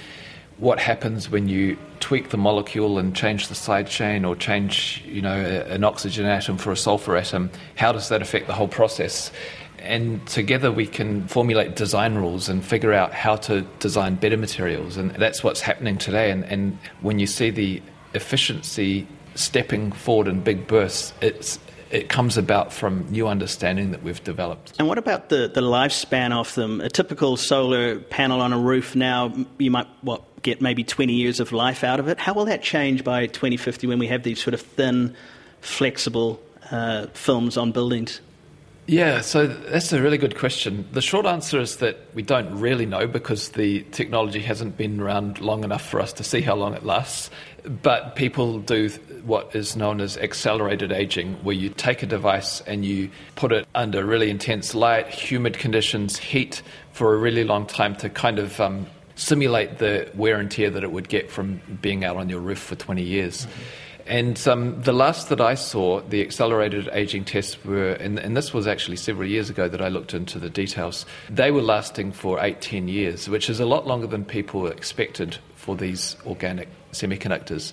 what 0.58 0.80
happens 0.80 1.30
when 1.30 1.48
you 1.48 1.78
tweak 2.00 2.30
the 2.30 2.38
molecule 2.38 2.98
and 2.98 3.16
change 3.16 3.48
the 3.48 3.56
side 3.56 3.88
chain 3.88 4.26
or 4.26 4.36
change 4.36 5.04
you 5.06 5.22
know 5.22 5.34
an 5.34 5.84
oxygen 5.84 6.26
atom 6.26 6.58
for 6.58 6.72
a 6.72 6.78
sulfur 6.78 7.16
atom 7.16 7.50
how 7.76 7.92
does 7.92 8.10
that 8.10 8.22
affect 8.22 8.48
the 8.48 8.54
whole 8.54 8.68
process 8.68 9.32
and 9.80 10.26
together 10.28 10.72
we 10.72 10.86
can 10.86 11.28
formulate 11.28 11.76
design 11.76 12.16
rules 12.16 12.48
and 12.48 12.64
figure 12.64 12.94
out 12.94 13.14
how 13.14 13.36
to 13.36 13.62
design 13.80 14.16
better 14.16 14.38
materials 14.38 14.98
and 14.98 15.12
that's 15.12 15.44
what's 15.44 15.62
happening 15.62 15.98
today 15.98 16.30
and, 16.30 16.44
and 16.46 16.78
when 17.02 17.20
you 17.20 17.28
see 17.28 17.50
the 17.50 17.82
efficiency 18.14 19.08
stepping 19.36 19.92
forward 19.92 20.28
in 20.28 20.42
big 20.42 20.68
bursts 20.68 21.14
it's 21.22 21.58
it 21.90 22.10
comes 22.10 22.38
about 22.38 22.74
from 22.74 23.06
new 23.12 23.28
understanding 23.28 23.92
that 23.92 24.02
we've 24.02 24.24
developed. 24.24 24.74
And 24.80 24.88
what 24.88 24.98
about 24.98 25.30
the, 25.30 25.48
the 25.48 25.62
lifespan 25.62 26.32
of 26.32 26.56
them? 26.56 26.82
A 26.82 26.90
typical 26.90 27.38
solar 27.38 28.00
panel 28.00 28.42
on 28.42 28.52
a 28.52 28.58
roof 28.58 28.96
now, 28.96 29.32
you 29.60 29.70
might 29.70 29.86
what 30.02 30.24
get 30.44 30.62
maybe 30.62 30.84
20 30.84 31.14
years 31.14 31.40
of 31.40 31.52
life 31.52 31.84
out 31.84 32.00
of 32.00 32.08
it. 32.08 32.20
How 32.20 32.34
will 32.34 32.46
that 32.46 32.62
change 32.62 33.04
by 33.04 33.28
2050 33.28 33.88
when 33.88 34.00
we 34.00 34.08
have 34.08 34.24
these 34.24 34.42
sort 34.42 34.54
of 34.54 34.62
thin, 34.62 35.16
flexible 35.62 36.42
uh, 36.72 37.08
films 37.14 37.58
on 37.58 37.72
buildings? 37.72 38.22
Yeah, 38.86 39.22
so 39.22 39.48
that's 39.48 39.94
a 39.94 40.02
really 40.02 40.18
good 40.18 40.38
question. 40.38 40.86
The 40.92 41.02
short 41.02 41.26
answer 41.26 41.62
is 41.62 41.78
that 41.78 42.00
we 42.14 42.22
don't 42.22 42.60
really 42.60 42.86
know 42.86 43.08
because 43.08 43.50
the 43.52 43.84
technology 43.92 44.42
hasn't 44.42 44.76
been 44.76 45.00
around 45.00 45.40
long 45.40 45.64
enough 45.64 45.88
for 45.88 46.02
us 46.02 46.12
to 46.14 46.24
see 46.24 46.42
how 46.42 46.56
long 46.56 46.74
it 46.74 46.84
lasts. 46.84 47.30
But 47.82 48.18
people 48.18 48.60
do 48.60 48.90
what 49.24 49.56
is 49.56 49.78
known 49.78 50.02
as 50.02 50.18
accelerated 50.18 50.92
aging, 50.92 51.36
where 51.44 51.56
you 51.56 51.70
take 51.70 52.04
a 52.04 52.06
device 52.06 52.60
and 52.62 52.84
you 52.84 53.10
put 53.38 53.54
it 53.54 53.66
under 53.74 54.04
really 54.04 54.30
intense 54.30 54.76
light, 54.76 55.08
humid 55.08 55.58
conditions, 55.58 56.18
heat 56.18 56.62
for 56.92 57.14
a 57.14 57.18
really 57.18 57.46
long 57.46 57.66
time 57.66 57.96
to 57.98 58.10
kind 58.10 58.38
of 58.38 58.60
um, 58.60 58.86
simulate 59.24 59.78
the 59.78 60.10
wear 60.14 60.38
and 60.38 60.52
tear 60.52 60.70
that 60.70 60.84
it 60.84 60.92
would 60.92 61.08
get 61.08 61.32
from 61.32 61.62
being 61.82 62.04
out 62.04 62.18
on 62.18 62.30
your 62.30 62.42
roof 62.42 62.60
for 62.60 62.76
20 62.76 63.02
years. 63.02 63.46
Mm-hmm. 63.46 63.62
And 64.06 64.48
um, 64.50 64.82
the 64.82 64.92
last 64.92 65.30
that 65.30 65.40
I 65.40 65.56
saw, 65.56 66.02
the 66.02 66.22
accelerated 66.22 66.90
aging 66.92 67.24
tests 67.24 67.64
were, 67.64 67.94
and, 67.94 68.20
and, 68.20 68.36
this 68.36 68.54
was 68.54 68.68
actually 68.68 68.98
several 68.98 69.30
years 69.30 69.50
ago 69.50 69.70
that 69.70 69.82
I 69.82 69.88
looked 69.88 70.14
into 70.14 70.40
the 70.40 70.50
details, 70.50 71.06
they 71.30 71.52
were 71.52 71.62
lasting 71.62 72.12
for 72.12 72.38
eight, 72.44 72.60
ten 72.60 72.90
years, 72.90 73.30
which 73.30 73.50
is 73.50 73.62
a 73.62 73.66
lot 73.66 73.88
longer 73.88 74.08
than 74.08 74.26
people 74.26 74.68
expected 74.68 75.38
for 75.56 75.78
these 75.78 76.18
organic 76.26 76.68
semiconductors. 76.92 77.72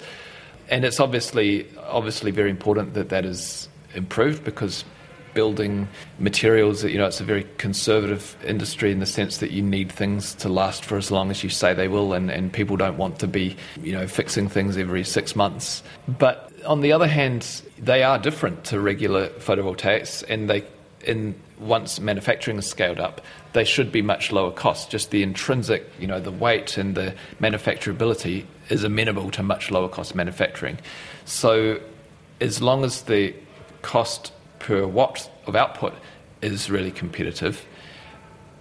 And 0.68 0.84
it's 0.84 1.00
obviously, 1.00 1.66
obviously 1.78 2.30
very 2.30 2.50
important 2.50 2.94
that 2.94 3.08
that 3.08 3.24
is 3.24 3.68
improved 3.96 4.44
because 4.44 4.84
building 5.34 5.88
materials. 6.18 6.84
You 6.84 6.98
know, 6.98 7.06
it's 7.06 7.20
a 7.20 7.24
very 7.24 7.46
conservative 7.58 8.36
industry 8.44 8.92
in 8.92 9.00
the 9.00 9.06
sense 9.06 9.38
that 9.38 9.50
you 9.50 9.62
need 9.62 9.90
things 9.90 10.34
to 10.36 10.48
last 10.48 10.84
for 10.84 10.96
as 10.96 11.10
long 11.10 11.30
as 11.30 11.42
you 11.42 11.50
say 11.50 11.74
they 11.74 11.88
will, 11.88 12.12
and, 12.12 12.30
and 12.30 12.52
people 12.52 12.76
don't 12.76 12.96
want 12.96 13.18
to 13.20 13.26
be, 13.26 13.56
you 13.82 13.92
know, 13.92 14.06
fixing 14.06 14.48
things 14.48 14.76
every 14.76 15.04
six 15.04 15.36
months. 15.36 15.82
But 16.06 16.52
on 16.66 16.80
the 16.80 16.92
other 16.92 17.06
hand, 17.06 17.62
they 17.78 18.02
are 18.02 18.18
different 18.18 18.64
to 18.64 18.80
regular 18.80 19.28
photovoltaics, 19.28 20.24
and 20.28 20.48
they, 20.48 20.64
in 21.04 21.34
once 21.58 22.00
manufacturing 22.00 22.58
is 22.58 22.66
scaled 22.66 22.98
up, 22.98 23.20
they 23.52 23.64
should 23.64 23.92
be 23.92 24.02
much 24.02 24.32
lower 24.32 24.50
cost. 24.50 24.90
Just 24.90 25.10
the 25.10 25.22
intrinsic, 25.22 25.86
you 25.98 26.06
know, 26.06 26.20
the 26.20 26.30
weight 26.30 26.78
and 26.78 26.94
the 26.94 27.14
manufacturability 27.40 28.44
is 28.68 28.84
amenable 28.84 29.30
to 29.32 29.42
much 29.42 29.70
lower 29.70 29.88
cost 29.88 30.14
manufacturing. 30.14 30.78
So, 31.24 31.80
as 32.40 32.62
long 32.62 32.84
as 32.84 33.02
the 33.02 33.34
cost 33.82 34.32
per 34.60 34.86
watt 34.86 35.28
of 35.46 35.56
output 35.56 35.94
is 36.40 36.70
really 36.70 36.92
competitive, 36.92 37.66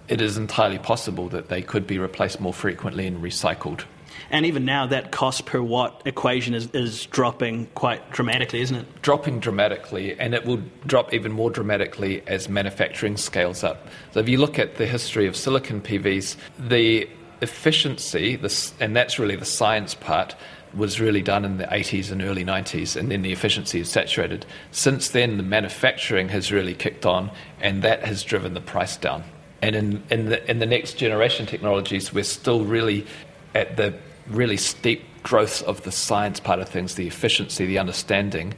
it 0.08 0.20
is 0.20 0.36
entirely 0.36 0.78
possible 0.78 1.28
that 1.28 1.48
they 1.48 1.62
could 1.62 1.86
be 1.86 1.98
replaced 1.98 2.40
more 2.40 2.52
frequently 2.52 3.06
and 3.06 3.22
recycled. 3.22 3.84
And 4.30 4.44
even 4.44 4.64
now, 4.64 4.86
that 4.86 5.12
cost 5.12 5.46
per 5.46 5.62
watt 5.62 6.02
equation 6.04 6.52
is, 6.52 6.68
is 6.72 7.06
dropping 7.06 7.66
quite 7.74 8.10
dramatically, 8.10 8.60
isn't 8.60 8.76
it? 8.76 9.02
Dropping 9.02 9.40
dramatically, 9.40 10.18
and 10.18 10.34
it 10.34 10.44
will 10.44 10.62
drop 10.84 11.14
even 11.14 11.32
more 11.32 11.50
dramatically 11.50 12.22
as 12.26 12.48
manufacturing 12.48 13.16
scales 13.16 13.62
up. 13.64 13.88
So, 14.12 14.20
if 14.20 14.28
you 14.28 14.38
look 14.38 14.58
at 14.58 14.76
the 14.76 14.86
history 14.86 15.26
of 15.26 15.36
silicon 15.36 15.80
PVs, 15.80 16.36
the 16.58 17.08
efficiency, 17.40 18.36
this, 18.36 18.74
and 18.80 18.94
that's 18.94 19.18
really 19.18 19.36
the 19.36 19.44
science 19.44 19.94
part, 19.94 20.34
was 20.74 21.00
really 21.00 21.22
done 21.22 21.44
in 21.44 21.58
the 21.58 21.64
80s 21.64 22.10
and 22.10 22.22
early 22.22 22.44
90s, 22.44 22.96
and 22.96 23.10
then 23.10 23.22
the 23.22 23.32
efficiency 23.32 23.80
is 23.80 23.90
saturated. 23.90 24.46
Since 24.70 25.08
then, 25.08 25.36
the 25.36 25.42
manufacturing 25.42 26.28
has 26.28 26.52
really 26.52 26.74
kicked 26.74 27.06
on, 27.06 27.30
and 27.60 27.82
that 27.82 28.04
has 28.04 28.22
driven 28.22 28.54
the 28.54 28.60
price 28.60 28.96
down. 28.96 29.24
And 29.62 29.76
in, 29.76 30.02
in, 30.10 30.26
the, 30.26 30.50
in 30.50 30.58
the 30.58 30.66
next 30.66 30.94
generation 30.94 31.46
technologies, 31.46 32.12
we're 32.12 32.24
still 32.24 32.64
really 32.64 33.06
at 33.54 33.76
the 33.76 33.94
really 34.28 34.56
steep 34.56 35.02
growth 35.22 35.62
of 35.64 35.82
the 35.82 35.92
science 35.92 36.40
part 36.40 36.60
of 36.60 36.68
things, 36.68 36.94
the 36.94 37.06
efficiency, 37.06 37.66
the 37.66 37.78
understanding. 37.78 38.54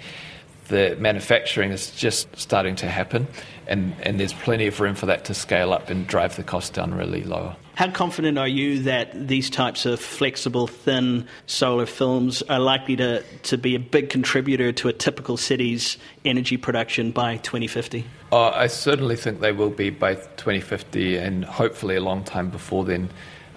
The 0.68 0.96
manufacturing 1.00 1.70
is 1.70 1.90
just 1.90 2.28
starting 2.38 2.76
to 2.76 2.88
happen, 2.88 3.26
and, 3.66 3.94
and 4.02 4.20
there's 4.20 4.32
plenty 4.32 4.66
of 4.66 4.78
room 4.80 4.94
for 4.94 5.06
that 5.06 5.24
to 5.26 5.34
scale 5.34 5.72
up 5.72 5.90
and 5.90 6.06
drive 6.06 6.36
the 6.36 6.44
cost 6.44 6.74
down 6.74 6.94
really 6.94 7.24
lower. 7.24 7.56
How 7.74 7.90
confident 7.90 8.38
are 8.38 8.48
you 8.48 8.82
that 8.82 9.28
these 9.28 9.48
types 9.48 9.86
of 9.86 9.98
flexible, 9.98 10.66
thin 10.66 11.26
solar 11.46 11.86
films 11.86 12.42
are 12.42 12.58
likely 12.58 12.96
to, 12.96 13.22
to 13.44 13.56
be 13.56 13.74
a 13.74 13.78
big 13.78 14.10
contributor 14.10 14.72
to 14.72 14.88
a 14.88 14.92
typical 14.92 15.38
city's 15.38 15.96
energy 16.24 16.58
production 16.58 17.12
by 17.12 17.38
2050? 17.38 18.04
Uh, 18.30 18.50
I 18.50 18.66
certainly 18.66 19.16
think 19.16 19.40
they 19.40 19.52
will 19.52 19.70
be 19.70 19.88
by 19.88 20.14
2050 20.14 21.16
and 21.16 21.44
hopefully 21.44 21.96
a 21.96 22.00
long 22.00 22.24
time 22.24 22.50
before 22.50 22.84
then. 22.84 23.08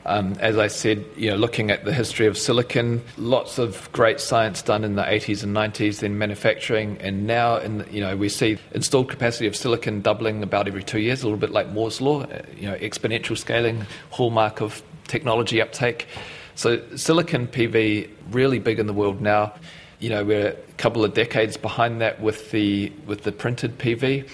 Um, 0.07 0.35
as 0.39 0.57
I 0.57 0.67
said, 0.67 1.03
you 1.17 1.31
know, 1.31 1.35
looking 1.35 1.71
at 1.71 1.83
the 1.83 1.91
history 1.91 2.27
of 2.27 2.37
silicon, 2.37 3.01
lots 3.17 3.57
of 3.57 3.91
great 3.91 4.19
science 4.19 4.61
done 4.61 4.83
in 4.83 4.95
the 4.95 5.01
80s 5.01 5.41
and 5.41 5.55
90s, 5.55 6.01
then 6.01 6.17
manufacturing, 6.19 6.97
and 6.99 7.25
now, 7.25 7.57
in 7.57 7.85
you 7.89 8.01
know, 8.01 8.15
we 8.15 8.29
see 8.29 8.59
installed 8.73 9.09
capacity 9.09 9.47
of 9.47 9.55
silicon 9.55 10.01
doubling 10.01 10.43
about 10.43 10.67
every 10.67 10.83
two 10.83 10.99
years, 10.99 11.23
a 11.23 11.25
little 11.25 11.39
bit 11.39 11.49
like 11.49 11.69
Moore's 11.69 12.01
law, 12.01 12.21
uh, 12.21 12.43
you 12.55 12.69
know, 12.69 12.75
exponential 12.77 13.35
scaling, 13.35 13.85
hallmark 14.11 14.61
of 14.61 14.83
technology 15.07 15.59
uptake. 15.59 16.07
So 16.53 16.81
silicon 16.95 17.47
PV 17.47 18.09
really 18.29 18.59
big 18.59 18.79
in 18.79 18.85
the 18.85 18.93
world 18.93 19.21
now. 19.21 19.53
You 19.99 20.09
know, 20.09 20.23
we're 20.23 20.49
a 20.49 20.73
couple 20.77 21.03
of 21.03 21.15
decades 21.15 21.57
behind 21.57 21.99
that 22.01 22.21
with 22.21 22.51
the 22.51 22.91
with 23.07 23.23
the 23.23 23.31
printed 23.31 23.79
PV 23.79 24.29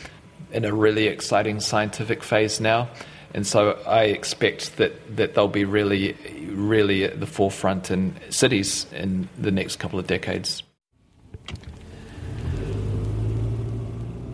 in 0.52 0.66
a 0.66 0.74
really 0.74 1.08
exciting 1.08 1.62
scientific 1.62 2.24
phase 2.24 2.60
now. 2.60 2.90
And 3.34 3.48
so 3.48 3.80
I 3.88 4.04
expect 4.06 4.78
that, 4.78 5.16
that 5.16 5.36
they'll 5.36 5.48
be 5.48 5.66
really, 5.66 6.14
really 6.50 7.06
at 7.06 7.20
the 7.20 7.28
forefront 7.28 7.92
in 7.92 8.16
cities 8.30 8.86
in 8.92 9.30
the 9.38 9.52
next 9.52 9.78
couple 9.78 10.00
of 10.00 10.08
decades. 10.08 10.64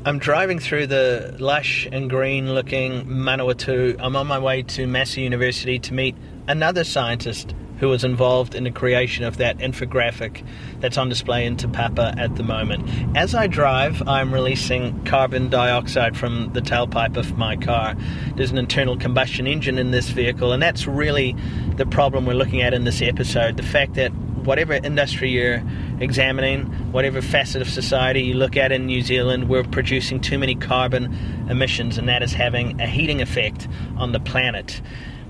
I'm 0.05 0.19
driving 0.19 0.59
through 0.59 0.87
the 0.87 1.35
lush 1.37 1.85
and 1.91 2.09
green 2.09 2.53
looking 2.53 3.05
Manawatu. 3.07 3.97
I'm 3.99 4.15
on 4.15 4.25
my 4.25 4.39
way 4.39 4.63
to 4.63 4.87
Massey 4.87 5.21
University 5.21 5.79
to 5.79 5.93
meet 5.93 6.15
another 6.47 6.85
scientist 6.85 7.53
who 7.79 7.89
was 7.89 8.03
involved 8.03 8.55
in 8.55 8.63
the 8.63 8.71
creation 8.71 9.23
of 9.23 9.37
that 9.37 9.57
infographic 9.57 10.45
that's 10.79 10.97
on 10.97 11.09
display 11.09 11.45
in 11.45 11.57
Te 11.57 11.67
Papa 11.67 12.13
at 12.17 12.35
the 12.35 12.43
moment. 12.43 12.87
As 13.15 13.35
I 13.35 13.47
drive, 13.47 14.07
I'm 14.07 14.33
releasing 14.33 15.03
carbon 15.05 15.49
dioxide 15.49 16.17
from 16.17 16.51
the 16.53 16.61
tailpipe 16.61 17.17
of 17.17 17.37
my 17.37 17.55
car. 17.55 17.95
There's 18.35 18.51
an 18.51 18.57
internal 18.57 18.97
combustion 18.97 19.47
engine 19.47 19.77
in 19.77 19.91
this 19.91 20.09
vehicle, 20.09 20.51
and 20.51 20.61
that's 20.61 20.87
really 20.87 21.35
the 21.75 21.85
problem 21.85 22.25
we're 22.25 22.33
looking 22.33 22.61
at 22.61 22.73
in 22.73 22.83
this 22.83 23.01
episode 23.01 23.57
the 23.57 23.63
fact 23.63 23.95
that 23.95 24.11
whatever 24.47 24.73
industry 24.73 25.29
you're 25.29 25.61
examining, 25.99 26.63
whatever 26.93 27.21
facet 27.21 27.61
of 27.61 27.69
society 27.69 28.21
you 28.21 28.33
look 28.33 28.55
at 28.55 28.71
in 28.71 28.85
New 28.85 29.01
Zealand, 29.01 29.49
we're 29.49 29.63
producing 29.63 30.21
too 30.21 30.39
many 30.39 30.55
carbon 30.55 31.13
emissions, 31.49 31.97
and 31.97 32.07
that 32.07 32.23
is 32.23 32.31
having 32.31 32.79
a 32.79 32.87
heating 32.87 33.21
effect 33.21 33.67
on 33.97 34.13
the 34.13 34.19
planet 34.19 34.81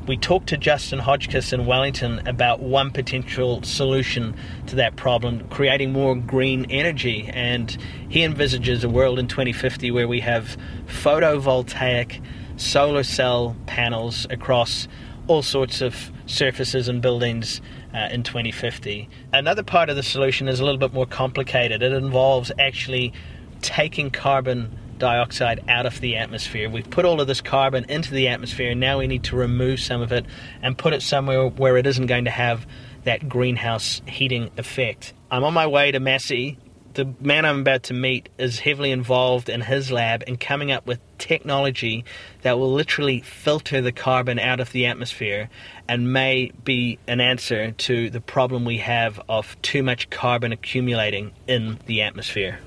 we 0.08 0.16
talked 0.16 0.48
to 0.48 0.58
Justin 0.58 1.00
Hodgkiss 1.00 1.52
in 1.52 1.66
Wellington 1.66 2.26
about 2.28 2.62
one 2.62 2.92
potential 2.92 3.62
solution 3.64 4.36
to 4.68 4.76
that 4.78 4.96
problem, 4.96 5.48
creating 5.50 5.92
more 5.92 6.16
green 6.16 6.66
energy. 6.70 7.30
And 7.34 7.78
he 8.08 8.24
envisages 8.24 8.86
a 8.86 8.90
world 8.90 9.20
in 9.20 9.28
2050 9.28 9.92
where 9.92 10.08
we 10.08 10.22
have 10.22 10.58
photovoltaic 10.86 12.22
solar 12.56 13.04
cell 13.04 13.56
panels 13.66 14.26
across 14.30 14.88
all 15.28 15.42
sorts 15.42 15.82
of 15.82 16.12
surfaces 16.26 16.88
and 16.88 17.02
buildings 17.02 17.60
uh, 17.94 18.08
in 18.10 18.24
2050. 18.24 19.10
Another 19.34 19.64
part 19.64 19.90
of 19.90 19.98
the 19.98 20.04
solution 20.04 20.48
is 20.48 20.62
a 20.62 20.64
little 20.64 20.80
bit 20.80 20.94
more 20.94 21.06
complicated. 21.06 21.84
It 21.84 21.92
involves 21.92 22.50
actually 22.58 23.12
taking 23.62 24.10
carbon 24.10 24.78
dioxide 24.98 25.63
out 25.68 25.86
of 25.86 26.00
the 26.01 26.18
atmosphere. 26.18 26.70
We've 26.70 26.89
put 26.89 27.06
all 27.06 27.22
of 27.22 27.27
this 27.27 27.42
carbon 27.42 27.86
into 27.89 28.13
the 28.13 28.27
atmosphere, 28.27 28.72
and 28.72 28.80
now 28.80 29.00
we 29.00 29.08
need 29.08 29.24
to 29.25 29.36
remove 29.36 29.80
some 29.80 30.01
of 30.01 30.12
it 30.12 30.25
and 30.62 30.77
put 30.77 30.94
it 30.94 31.01
somewhere 31.01 31.48
where 31.48 31.77
it 31.77 31.86
isn't 31.88 32.08
going 32.08 32.25
to 32.25 32.32
have 32.32 32.66
that 33.04 33.30
greenhouse 33.30 34.01
heating 34.06 34.51
effect. 34.58 35.13
I'm 35.32 35.44
on 35.44 35.54
my 35.54 35.68
way 35.68 35.92
to 35.92 36.00
Massey. 36.00 36.58
The 36.94 37.13
man 37.20 37.46
I'm 37.46 37.60
about 37.60 37.84
to 37.84 37.94
meet 37.94 38.27
is 38.39 38.60
heavily 38.60 38.92
involved 38.92 39.50
in 39.50 39.62
his 39.62 39.92
lab 39.92 40.24
in 40.25 40.38
coming 40.38 40.72
up 40.72 40.88
with 40.88 41.00
technology 41.20 42.04
that 42.42 42.58
will 42.58 42.74
literally 42.74 43.22
filter 43.22 43.82
the 43.82 43.92
carbon 43.92 44.39
out 44.39 44.60
of 44.60 44.72
the 44.72 44.88
atmosphere 44.88 45.50
and 45.88 46.12
may 46.12 46.51
be 46.63 46.98
an 47.08 47.22
answer 47.22 47.72
to 47.72 48.10
the 48.10 48.20
problem 48.20 48.66
we 48.66 48.80
have 48.80 49.22
of 49.30 49.62
too 49.62 49.84
much 49.84 50.10
carbon 50.10 50.51
accumulating 50.51 51.32
in 51.48 51.77
the 51.86 52.01
atmosphere. 52.01 52.60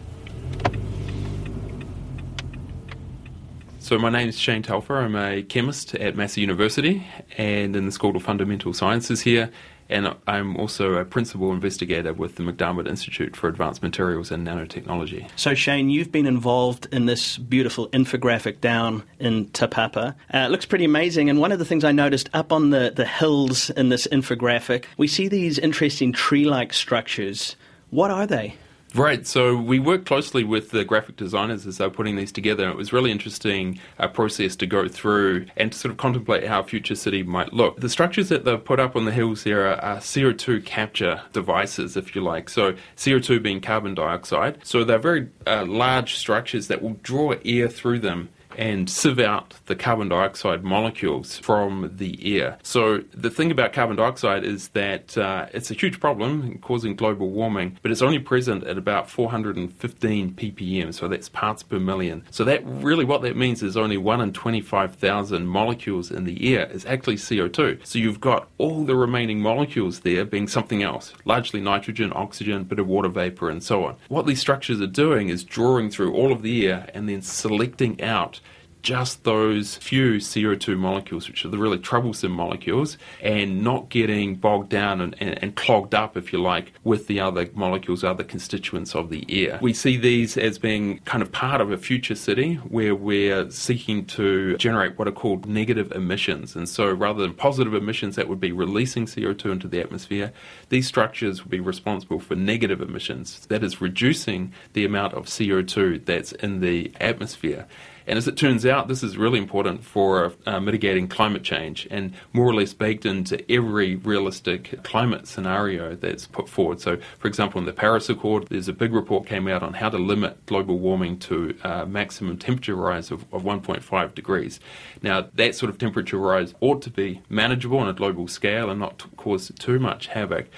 So 3.90 3.98
my 3.98 4.08
name 4.08 4.28
is 4.28 4.38
Shane 4.38 4.62
Telfer. 4.62 4.98
I'm 4.98 5.16
a 5.16 5.42
chemist 5.42 5.96
at 5.96 6.14
Massey 6.14 6.42
University 6.42 7.04
and 7.36 7.74
in 7.74 7.86
the 7.86 7.90
School 7.90 8.14
of 8.14 8.22
Fundamental 8.22 8.72
Sciences 8.72 9.22
here. 9.22 9.50
And 9.88 10.14
I'm 10.28 10.56
also 10.56 10.94
a 10.94 11.04
principal 11.04 11.50
investigator 11.50 12.12
with 12.12 12.36
the 12.36 12.44
MacDiarmid 12.44 12.86
Institute 12.86 13.34
for 13.34 13.48
Advanced 13.48 13.82
Materials 13.82 14.30
and 14.30 14.46
Nanotechnology. 14.46 15.28
So, 15.34 15.54
Shane, 15.54 15.90
you've 15.90 16.12
been 16.12 16.26
involved 16.26 16.86
in 16.92 17.06
this 17.06 17.36
beautiful 17.36 17.88
infographic 17.88 18.60
down 18.60 19.02
in 19.18 19.48
Te 19.48 19.66
Papa. 19.66 20.14
Uh, 20.32 20.38
it 20.38 20.52
looks 20.52 20.66
pretty 20.66 20.84
amazing. 20.84 21.28
And 21.28 21.40
one 21.40 21.50
of 21.50 21.58
the 21.58 21.64
things 21.64 21.82
I 21.82 21.90
noticed 21.90 22.30
up 22.32 22.52
on 22.52 22.70
the, 22.70 22.92
the 22.94 23.06
hills 23.06 23.70
in 23.70 23.88
this 23.88 24.06
infographic, 24.06 24.84
we 24.98 25.08
see 25.08 25.26
these 25.26 25.58
interesting 25.58 26.12
tree 26.12 26.44
like 26.44 26.72
structures. 26.72 27.56
What 27.90 28.12
are 28.12 28.28
they? 28.28 28.54
Right, 28.94 29.24
so 29.24 29.56
we 29.56 29.78
worked 29.78 30.06
closely 30.06 30.42
with 30.42 30.70
the 30.70 30.84
graphic 30.84 31.16
designers 31.16 31.64
as 31.64 31.78
they 31.78 31.84
were 31.84 31.92
putting 31.92 32.16
these 32.16 32.32
together. 32.32 32.68
It 32.68 32.76
was 32.76 32.92
really 32.92 33.12
interesting 33.12 33.78
uh, 34.00 34.08
process 34.08 34.56
to 34.56 34.66
go 34.66 34.88
through 34.88 35.46
and 35.56 35.70
to 35.70 35.78
sort 35.78 35.92
of 35.92 35.98
contemplate 35.98 36.46
how 36.46 36.64
future 36.64 36.96
city 36.96 37.22
might 37.22 37.52
look. 37.52 37.78
The 37.78 37.88
structures 37.88 38.28
that 38.30 38.44
they've 38.44 38.62
put 38.62 38.80
up 38.80 38.96
on 38.96 39.04
the 39.04 39.12
hills 39.12 39.44
there 39.44 39.68
are, 39.68 39.76
are 39.80 39.96
CO2 39.98 40.64
capture 40.64 41.22
devices, 41.32 41.96
if 41.96 42.16
you 42.16 42.22
like. 42.22 42.48
So 42.48 42.74
CO2 42.96 43.40
being 43.40 43.60
carbon 43.60 43.94
dioxide. 43.94 44.58
So 44.64 44.82
they're 44.82 44.98
very 44.98 45.28
uh, 45.46 45.66
large 45.66 46.16
structures 46.16 46.66
that 46.66 46.82
will 46.82 46.98
draw 47.02 47.34
air 47.44 47.68
through 47.68 48.00
them 48.00 48.30
and 48.56 48.88
sieve 48.88 49.18
out 49.18 49.54
the 49.66 49.76
carbon 49.76 50.08
dioxide 50.08 50.64
molecules 50.64 51.38
from 51.38 51.90
the 51.96 52.38
air. 52.38 52.58
So, 52.62 53.02
the 53.12 53.30
thing 53.30 53.50
about 53.50 53.72
carbon 53.72 53.96
dioxide 53.96 54.44
is 54.44 54.68
that 54.68 55.16
uh, 55.16 55.46
it's 55.52 55.70
a 55.70 55.74
huge 55.74 56.00
problem 56.00 56.58
causing 56.58 56.94
global 56.96 57.30
warming, 57.30 57.78
but 57.82 57.90
it's 57.90 58.02
only 58.02 58.18
present 58.18 58.64
at 58.64 58.78
about 58.78 59.08
415 59.10 60.32
ppm, 60.32 60.94
so 60.94 61.08
that's 61.08 61.28
parts 61.28 61.62
per 61.62 61.78
million. 61.78 62.24
So, 62.30 62.44
that 62.44 62.62
really 62.64 63.04
what 63.04 63.22
that 63.22 63.36
means 63.36 63.62
is 63.62 63.76
only 63.76 63.96
1 63.96 64.20
in 64.20 64.32
25,000 64.32 65.46
molecules 65.46 66.10
in 66.10 66.24
the 66.24 66.54
air 66.54 66.70
is 66.70 66.84
actually 66.86 67.16
CO2. 67.16 67.86
So, 67.86 67.98
you've 67.98 68.20
got 68.20 68.48
all 68.58 68.84
the 68.84 68.96
remaining 68.96 69.40
molecules 69.40 70.00
there 70.00 70.24
being 70.24 70.48
something 70.48 70.82
else, 70.82 71.12
largely 71.24 71.60
nitrogen, 71.60 72.12
oxygen, 72.14 72.64
bit 72.64 72.78
of 72.78 72.86
water 72.86 73.08
vapor, 73.08 73.50
and 73.50 73.62
so 73.62 73.84
on. 73.84 73.96
What 74.08 74.26
these 74.26 74.40
structures 74.40 74.80
are 74.80 74.86
doing 74.86 75.28
is 75.28 75.44
drawing 75.44 75.90
through 75.90 76.12
all 76.14 76.32
of 76.32 76.42
the 76.42 76.66
air 76.66 76.90
and 76.94 77.08
then 77.08 77.22
selecting 77.22 78.00
out 78.02 78.40
just 78.82 79.24
those 79.24 79.76
few 79.76 80.14
CO2 80.14 80.76
molecules, 80.78 81.28
which 81.28 81.44
are 81.44 81.48
the 81.48 81.58
really 81.58 81.78
troublesome 81.78 82.32
molecules, 82.32 82.98
and 83.22 83.62
not 83.62 83.88
getting 83.88 84.36
bogged 84.36 84.68
down 84.68 85.00
and, 85.00 85.14
and, 85.20 85.42
and, 85.42 85.56
clogged 85.56 85.94
up, 85.94 86.16
if 86.16 86.32
you 86.32 86.40
like, 86.40 86.72
with 86.84 87.06
the 87.06 87.20
other 87.20 87.48
molecules, 87.54 88.02
other 88.04 88.24
constituents 88.24 88.94
of 88.94 89.10
the 89.10 89.24
air. 89.28 89.58
We 89.60 89.72
see 89.72 89.96
these 89.96 90.36
as 90.36 90.58
being 90.58 90.98
kind 91.00 91.22
of 91.22 91.32
part 91.32 91.60
of 91.60 91.70
a 91.70 91.76
future 91.76 92.14
city 92.14 92.54
where 92.54 92.94
we're 92.94 93.50
seeking 93.50 94.06
to 94.06 94.56
generate 94.56 94.98
what 94.98 95.08
are 95.08 95.12
called 95.12 95.46
negative 95.46 95.92
emissions. 95.92 96.56
And 96.56 96.68
so 96.68 96.90
rather 96.90 97.22
than 97.22 97.34
positive 97.34 97.74
emissions 97.74 98.16
that 98.16 98.28
would 98.28 98.40
be 98.40 98.52
releasing 98.52 99.06
CO2 99.06 99.52
into 99.52 99.68
the 99.68 99.80
atmosphere, 99.80 100.32
these 100.68 100.86
structures 100.86 101.42
would 101.42 101.50
be 101.50 101.60
responsible 101.60 102.20
for 102.20 102.34
negative 102.34 102.80
emissions, 102.80 103.46
that 103.46 103.62
is, 103.62 103.80
reducing 103.80 104.52
the 104.72 104.84
amount 104.84 105.14
of 105.14 105.26
CO2 105.26 106.04
that's 106.04 106.32
in 106.32 106.60
the 106.60 106.92
atmosphere. 107.00 107.66
And 108.10 108.16
as 108.16 108.26
it 108.26 108.36
turns 108.36 108.66
out, 108.66 108.88
this 108.88 109.04
is 109.04 109.16
really 109.16 109.38
important 109.38 109.84
for 109.84 110.32
uh, 110.44 110.58
mitigating 110.58 111.06
climate 111.06 111.44
change 111.44 111.86
and 111.92 112.12
more 112.32 112.44
or 112.44 112.52
less 112.52 112.74
baked 112.74 113.06
into 113.06 113.40
every 113.48 113.94
realistic 113.94 114.82
climate 114.82 115.28
scenario 115.28 115.94
that's 115.94 116.26
put 116.26 116.48
forward. 116.48 116.80
So, 116.80 116.98
for 117.20 117.28
example, 117.28 117.60
in 117.60 117.66
the 117.66 117.72
Paris 117.72 118.08
Accord, 118.08 118.48
there's 118.48 118.66
a 118.66 118.72
big 118.72 118.92
report 118.92 119.26
came 119.26 119.46
out 119.46 119.62
on 119.62 119.74
how 119.74 119.90
to 119.90 119.96
limit 119.96 120.44
global 120.46 120.80
warming 120.80 121.20
to 121.20 121.56
uh, 121.62 121.84
maximum 121.84 122.36
temperature 122.36 122.74
rise 122.74 123.12
of, 123.12 123.24
of 123.32 123.44
1.5 123.44 124.14
degrees. 124.16 124.58
Now, 125.02 125.28
that 125.34 125.54
sort 125.54 125.70
of 125.70 125.78
temperature 125.78 126.18
rise 126.18 126.52
ought 126.58 126.82
to 126.82 126.90
be 126.90 127.22
manageable 127.28 127.78
on 127.78 127.88
a 127.88 127.92
global 127.92 128.26
scale 128.26 128.70
and 128.70 128.80
not 128.80 129.04
cause 129.16 129.52
too 129.56 129.78
much 129.78 130.08
havoc. 130.08 130.48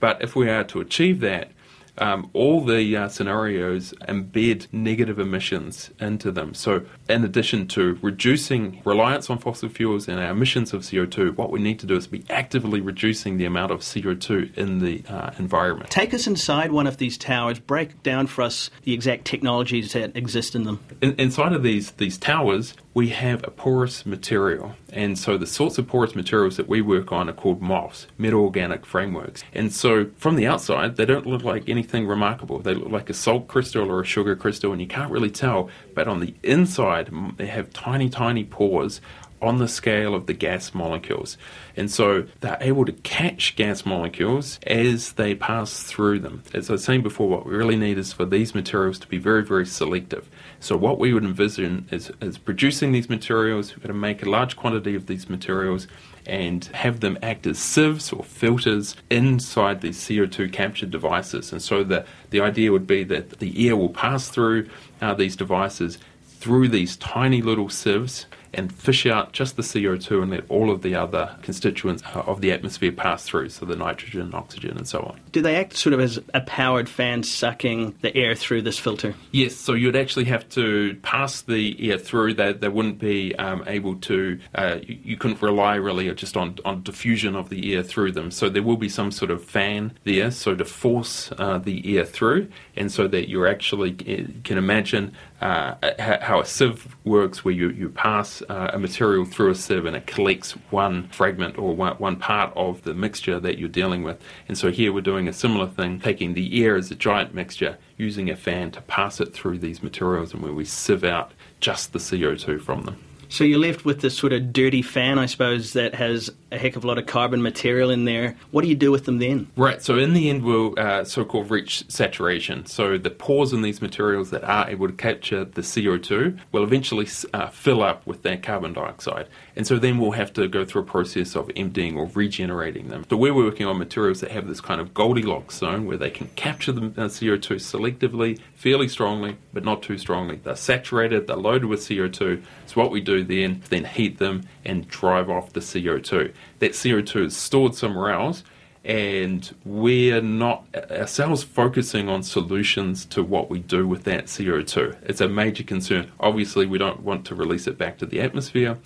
But 0.00 0.22
if 0.22 0.34
we 0.34 0.50
are 0.50 0.64
to 0.64 0.80
achieve 0.80 1.20
that, 1.20 1.52
um, 1.98 2.30
all 2.32 2.64
the 2.64 2.96
uh, 2.96 3.08
scenarios 3.08 3.94
embed 4.08 4.66
negative 4.72 5.18
emissions 5.18 5.90
into 6.00 6.30
them. 6.30 6.54
So, 6.54 6.84
in 7.08 7.24
addition 7.24 7.68
to 7.68 7.98
reducing 8.02 8.82
reliance 8.84 9.30
on 9.30 9.38
fossil 9.38 9.68
fuels 9.68 10.08
and 10.08 10.20
our 10.20 10.30
emissions 10.30 10.72
of 10.72 10.82
CO2, 10.82 11.36
what 11.36 11.50
we 11.50 11.60
need 11.60 11.78
to 11.80 11.86
do 11.86 11.96
is 11.96 12.06
be 12.06 12.24
actively 12.30 12.80
reducing 12.80 13.36
the 13.36 13.44
amount 13.44 13.72
of 13.72 13.80
CO2 13.80 14.56
in 14.56 14.80
the 14.80 15.02
uh, 15.08 15.30
environment. 15.38 15.90
Take 15.90 16.14
us 16.14 16.26
inside 16.26 16.72
one 16.72 16.86
of 16.86 16.98
these 16.98 17.16
towers. 17.16 17.58
Break 17.58 18.02
down 18.02 18.26
for 18.26 18.42
us 18.42 18.70
the 18.82 18.92
exact 18.92 19.24
technologies 19.24 19.92
that 19.92 20.16
exist 20.16 20.54
in 20.54 20.64
them. 20.64 20.80
In, 21.00 21.14
inside 21.14 21.52
of 21.52 21.62
these 21.62 21.92
these 21.92 22.18
towers, 22.18 22.74
we 22.96 23.10
have 23.10 23.44
a 23.46 23.50
porous 23.50 24.06
material. 24.06 24.74
And 24.90 25.18
so 25.18 25.36
the 25.36 25.46
sorts 25.46 25.76
of 25.76 25.86
porous 25.86 26.14
materials 26.14 26.56
that 26.56 26.66
we 26.66 26.80
work 26.80 27.12
on 27.12 27.28
are 27.28 27.34
called 27.34 27.60
MOFs, 27.60 28.06
metal 28.16 28.40
organic 28.40 28.86
frameworks. 28.86 29.44
And 29.52 29.70
so 29.70 30.06
from 30.16 30.36
the 30.36 30.46
outside, 30.46 30.96
they 30.96 31.04
don't 31.04 31.26
look 31.26 31.44
like 31.44 31.68
anything 31.68 32.06
remarkable. 32.06 32.58
They 32.58 32.72
look 32.72 32.88
like 32.88 33.10
a 33.10 33.12
salt 33.12 33.48
crystal 33.48 33.90
or 33.90 34.00
a 34.00 34.04
sugar 34.06 34.34
crystal, 34.34 34.72
and 34.72 34.80
you 34.80 34.86
can't 34.86 35.10
really 35.10 35.28
tell. 35.28 35.68
But 35.94 36.08
on 36.08 36.20
the 36.20 36.32
inside, 36.42 37.10
they 37.36 37.48
have 37.48 37.70
tiny, 37.74 38.08
tiny 38.08 38.44
pores 38.44 39.02
on 39.42 39.58
the 39.58 39.68
scale 39.68 40.14
of 40.14 40.26
the 40.26 40.32
gas 40.32 40.74
molecules. 40.74 41.36
And 41.76 41.90
so 41.90 42.26
they're 42.40 42.58
able 42.60 42.84
to 42.86 42.92
catch 42.92 43.54
gas 43.56 43.84
molecules 43.84 44.58
as 44.66 45.12
they 45.12 45.34
pass 45.34 45.82
through 45.82 46.20
them. 46.20 46.42
As 46.54 46.70
I 46.70 46.74
was 46.74 46.84
saying 46.84 47.02
before, 47.02 47.28
what 47.28 47.46
we 47.46 47.54
really 47.54 47.76
need 47.76 47.98
is 47.98 48.12
for 48.12 48.24
these 48.24 48.54
materials 48.54 48.98
to 49.00 49.06
be 49.06 49.18
very, 49.18 49.44
very 49.44 49.66
selective. 49.66 50.28
So 50.58 50.76
what 50.76 50.98
we 50.98 51.12
would 51.12 51.24
envision 51.24 51.86
is, 51.90 52.10
is 52.20 52.38
producing 52.38 52.92
these 52.92 53.10
materials, 53.10 53.72
we're 53.72 53.82
going 53.82 53.88
to 53.88 53.94
make 53.94 54.24
a 54.24 54.30
large 54.30 54.56
quantity 54.56 54.94
of 54.94 55.06
these 55.06 55.28
materials 55.28 55.86
and 56.26 56.64
have 56.66 57.00
them 57.00 57.18
act 57.22 57.46
as 57.46 57.58
sieves 57.58 58.12
or 58.12 58.24
filters 58.24 58.96
inside 59.10 59.80
these 59.80 59.98
CO2 59.98 60.52
capture 60.52 60.86
devices. 60.86 61.52
And 61.52 61.62
so 61.62 61.84
the, 61.84 62.04
the 62.30 62.40
idea 62.40 62.72
would 62.72 62.86
be 62.86 63.04
that 63.04 63.38
the 63.38 63.68
air 63.68 63.76
will 63.76 63.90
pass 63.90 64.28
through 64.28 64.68
uh, 65.00 65.14
these 65.14 65.36
devices 65.36 65.98
through 66.38 66.68
these 66.68 66.96
tiny 66.96 67.42
little 67.42 67.68
sieves 67.68 68.26
and 68.56 68.72
fish 68.72 69.06
out 69.06 69.32
just 69.32 69.56
the 69.56 69.62
CO2 69.62 70.22
and 70.22 70.30
let 70.30 70.44
all 70.48 70.70
of 70.70 70.82
the 70.82 70.94
other 70.94 71.36
constituents 71.42 72.02
of 72.14 72.40
the 72.40 72.50
atmosphere 72.50 72.90
pass 72.90 73.24
through, 73.24 73.50
so 73.50 73.66
the 73.66 73.76
nitrogen, 73.76 74.34
oxygen, 74.34 74.76
and 74.76 74.88
so 74.88 75.00
on. 75.00 75.20
Do 75.30 75.42
they 75.42 75.56
act 75.56 75.76
sort 75.76 75.92
of 75.92 76.00
as 76.00 76.18
a 76.34 76.40
powered 76.40 76.88
fan 76.88 77.22
sucking 77.22 77.94
the 78.00 78.16
air 78.16 78.34
through 78.34 78.62
this 78.62 78.78
filter? 78.78 79.14
Yes, 79.30 79.54
so 79.54 79.74
you'd 79.74 79.96
actually 79.96 80.24
have 80.24 80.48
to 80.50 80.96
pass 81.02 81.42
the 81.42 81.90
air 81.90 81.98
through. 81.98 82.34
They, 82.34 82.54
they 82.54 82.68
wouldn't 82.68 82.98
be 82.98 83.34
um, 83.36 83.62
able 83.66 83.96
to, 83.96 84.38
uh, 84.54 84.78
you, 84.82 84.98
you, 85.04 85.16
couldn't 85.16 85.42
rely 85.42 85.74
really 85.74 86.12
just 86.14 86.36
on, 86.36 86.56
on 86.64 86.82
diffusion 86.82 87.36
of 87.36 87.50
the 87.50 87.74
air 87.74 87.82
through 87.82 88.12
them. 88.12 88.30
So 88.30 88.48
there 88.48 88.62
will 88.62 88.76
be 88.76 88.88
some 88.88 89.10
sort 89.10 89.30
of 89.30 89.44
fan 89.44 89.92
there, 90.04 90.30
so 90.30 90.54
to 90.54 90.64
force 90.64 91.30
uh, 91.38 91.58
the 91.58 91.98
air 91.98 92.04
through, 92.04 92.48
and 92.74 92.90
so 92.90 93.06
that 93.08 93.28
you're 93.28 93.46
actually 93.46 93.96
you 94.06 94.40
can 94.44 94.56
imagine 94.56 95.12
uh, 95.40 95.74
how 96.22 96.40
a 96.40 96.46
sieve 96.46 96.96
works, 97.04 97.44
where 97.44 97.54
you, 97.54 97.68
you 97.70 97.88
pass 97.88 98.42
uh, 98.48 98.70
a 98.72 98.78
material 98.78 99.24
through 99.24 99.50
a 99.50 99.54
sieve 99.54 99.84
and 99.84 99.96
it 99.96 100.06
collects 100.06 100.52
one 100.70 101.08
fragment 101.08 101.58
or 101.58 101.74
one, 101.74 101.94
one 101.96 102.16
part 102.16 102.52
of 102.56 102.82
the 102.82 102.94
mixture 102.94 103.38
that 103.40 103.58
you're 103.58 103.68
dealing 103.68 104.02
with. 104.02 104.20
And 104.48 104.56
so 104.56 104.70
here 104.70 104.92
we're 104.92 105.00
doing 105.02 105.28
a 105.28 105.32
similar 105.32 105.66
thing, 105.66 106.00
taking 106.00 106.34
the 106.34 106.64
air 106.64 106.76
as 106.76 106.90
a 106.90 106.94
giant 106.94 107.34
mixture, 107.34 107.78
using 107.96 108.30
a 108.30 108.36
fan 108.36 108.70
to 108.72 108.80
pass 108.82 109.20
it 109.20 109.34
through 109.34 109.58
these 109.58 109.82
materials, 109.82 110.32
and 110.32 110.42
where 110.42 110.52
we 110.52 110.64
sieve 110.64 111.04
out 111.04 111.32
just 111.60 111.92
the 111.92 111.98
CO2 111.98 112.60
from 112.60 112.82
them. 112.82 113.02
So 113.28 113.44
you're 113.44 113.58
left 113.58 113.84
with 113.84 114.00
this 114.00 114.16
sort 114.16 114.32
of 114.32 114.52
dirty 114.52 114.82
fan, 114.82 115.18
I 115.18 115.26
suppose, 115.26 115.72
that 115.72 115.94
has 115.94 116.30
a 116.52 116.58
heck 116.58 116.76
of 116.76 116.84
a 116.84 116.86
lot 116.86 116.98
of 116.98 117.06
carbon 117.06 117.42
material 117.42 117.90
in 117.90 118.04
there. 118.04 118.36
What 118.50 118.62
do 118.62 118.68
you 118.68 118.74
do 118.74 118.90
with 118.90 119.04
them 119.04 119.18
then? 119.18 119.50
Right. 119.56 119.82
So 119.82 119.98
in 119.98 120.12
the 120.12 120.30
end, 120.30 120.42
we'll 120.42 120.78
uh, 120.78 121.04
so-called 121.04 121.50
reach 121.50 121.84
saturation. 121.90 122.66
So 122.66 122.98
the 122.98 123.10
pores 123.10 123.52
in 123.52 123.62
these 123.62 123.82
materials 123.82 124.30
that 124.30 124.44
are 124.44 124.68
able 124.68 124.86
to 124.86 124.92
capture 124.92 125.44
the 125.44 125.62
CO2 125.62 126.38
will 126.52 126.62
eventually 126.62 127.08
uh, 127.34 127.48
fill 127.48 127.82
up 127.82 128.06
with 128.06 128.22
that 128.22 128.42
carbon 128.42 128.72
dioxide, 128.72 129.28
and 129.54 129.66
so 129.66 129.78
then 129.78 129.98
we'll 129.98 130.12
have 130.12 130.32
to 130.34 130.48
go 130.48 130.64
through 130.64 130.82
a 130.82 130.84
process 130.84 131.34
of 131.34 131.50
emptying 131.56 131.96
or 131.96 132.06
regenerating 132.14 132.88
them. 132.88 133.04
So 133.10 133.16
we're 133.16 133.34
working 133.34 133.66
on 133.66 133.78
materials 133.78 134.20
that 134.20 134.30
have 134.30 134.46
this 134.46 134.60
kind 134.60 134.80
of 134.80 134.94
Goldilocks 134.94 135.56
zone 135.56 135.86
where 135.86 135.96
they 135.96 136.10
can 136.10 136.28
capture 136.36 136.72
the 136.72 136.86
uh, 136.86 137.08
CO2 137.08 137.56
selectively, 137.56 138.38
fairly 138.54 138.88
strongly, 138.88 139.36
but 139.52 139.64
not 139.64 139.82
too 139.82 139.98
strongly. 139.98 140.40
They're 140.42 140.56
saturated. 140.56 141.26
They're 141.26 141.36
loaded 141.36 141.66
with 141.66 141.80
CO2. 141.80 142.42
So 142.66 142.80
what 142.80 142.90
we 142.90 143.00
do 143.00 143.15
then 143.22 143.62
then 143.70 143.84
heat 143.84 144.18
them 144.18 144.42
and 144.64 144.88
drive 144.88 145.28
off 145.30 145.52
the 145.52 145.60
CO2. 145.60 146.32
That 146.58 146.72
CO2 146.72 147.26
is 147.26 147.36
stored 147.36 147.74
somewhere 147.74 148.10
else, 148.10 148.44
and 148.84 149.54
we're 149.64 150.22
not 150.22 150.64
ourselves 150.90 151.42
focusing 151.42 152.08
on 152.08 152.22
solutions 152.22 153.04
to 153.06 153.22
what 153.22 153.50
we 153.50 153.58
do 153.58 153.86
with 153.86 154.04
that 154.04 154.26
CO2. 154.26 154.96
It's 155.02 155.20
a 155.20 155.28
major 155.28 155.64
concern. 155.64 156.12
Obviously, 156.20 156.66
we 156.66 156.78
don't 156.78 157.00
want 157.00 157.24
to 157.26 157.34
release 157.34 157.66
it 157.66 157.76
back 157.78 157.98
to 157.98 158.06
the 158.06 158.20
atmosphere. 158.20 158.78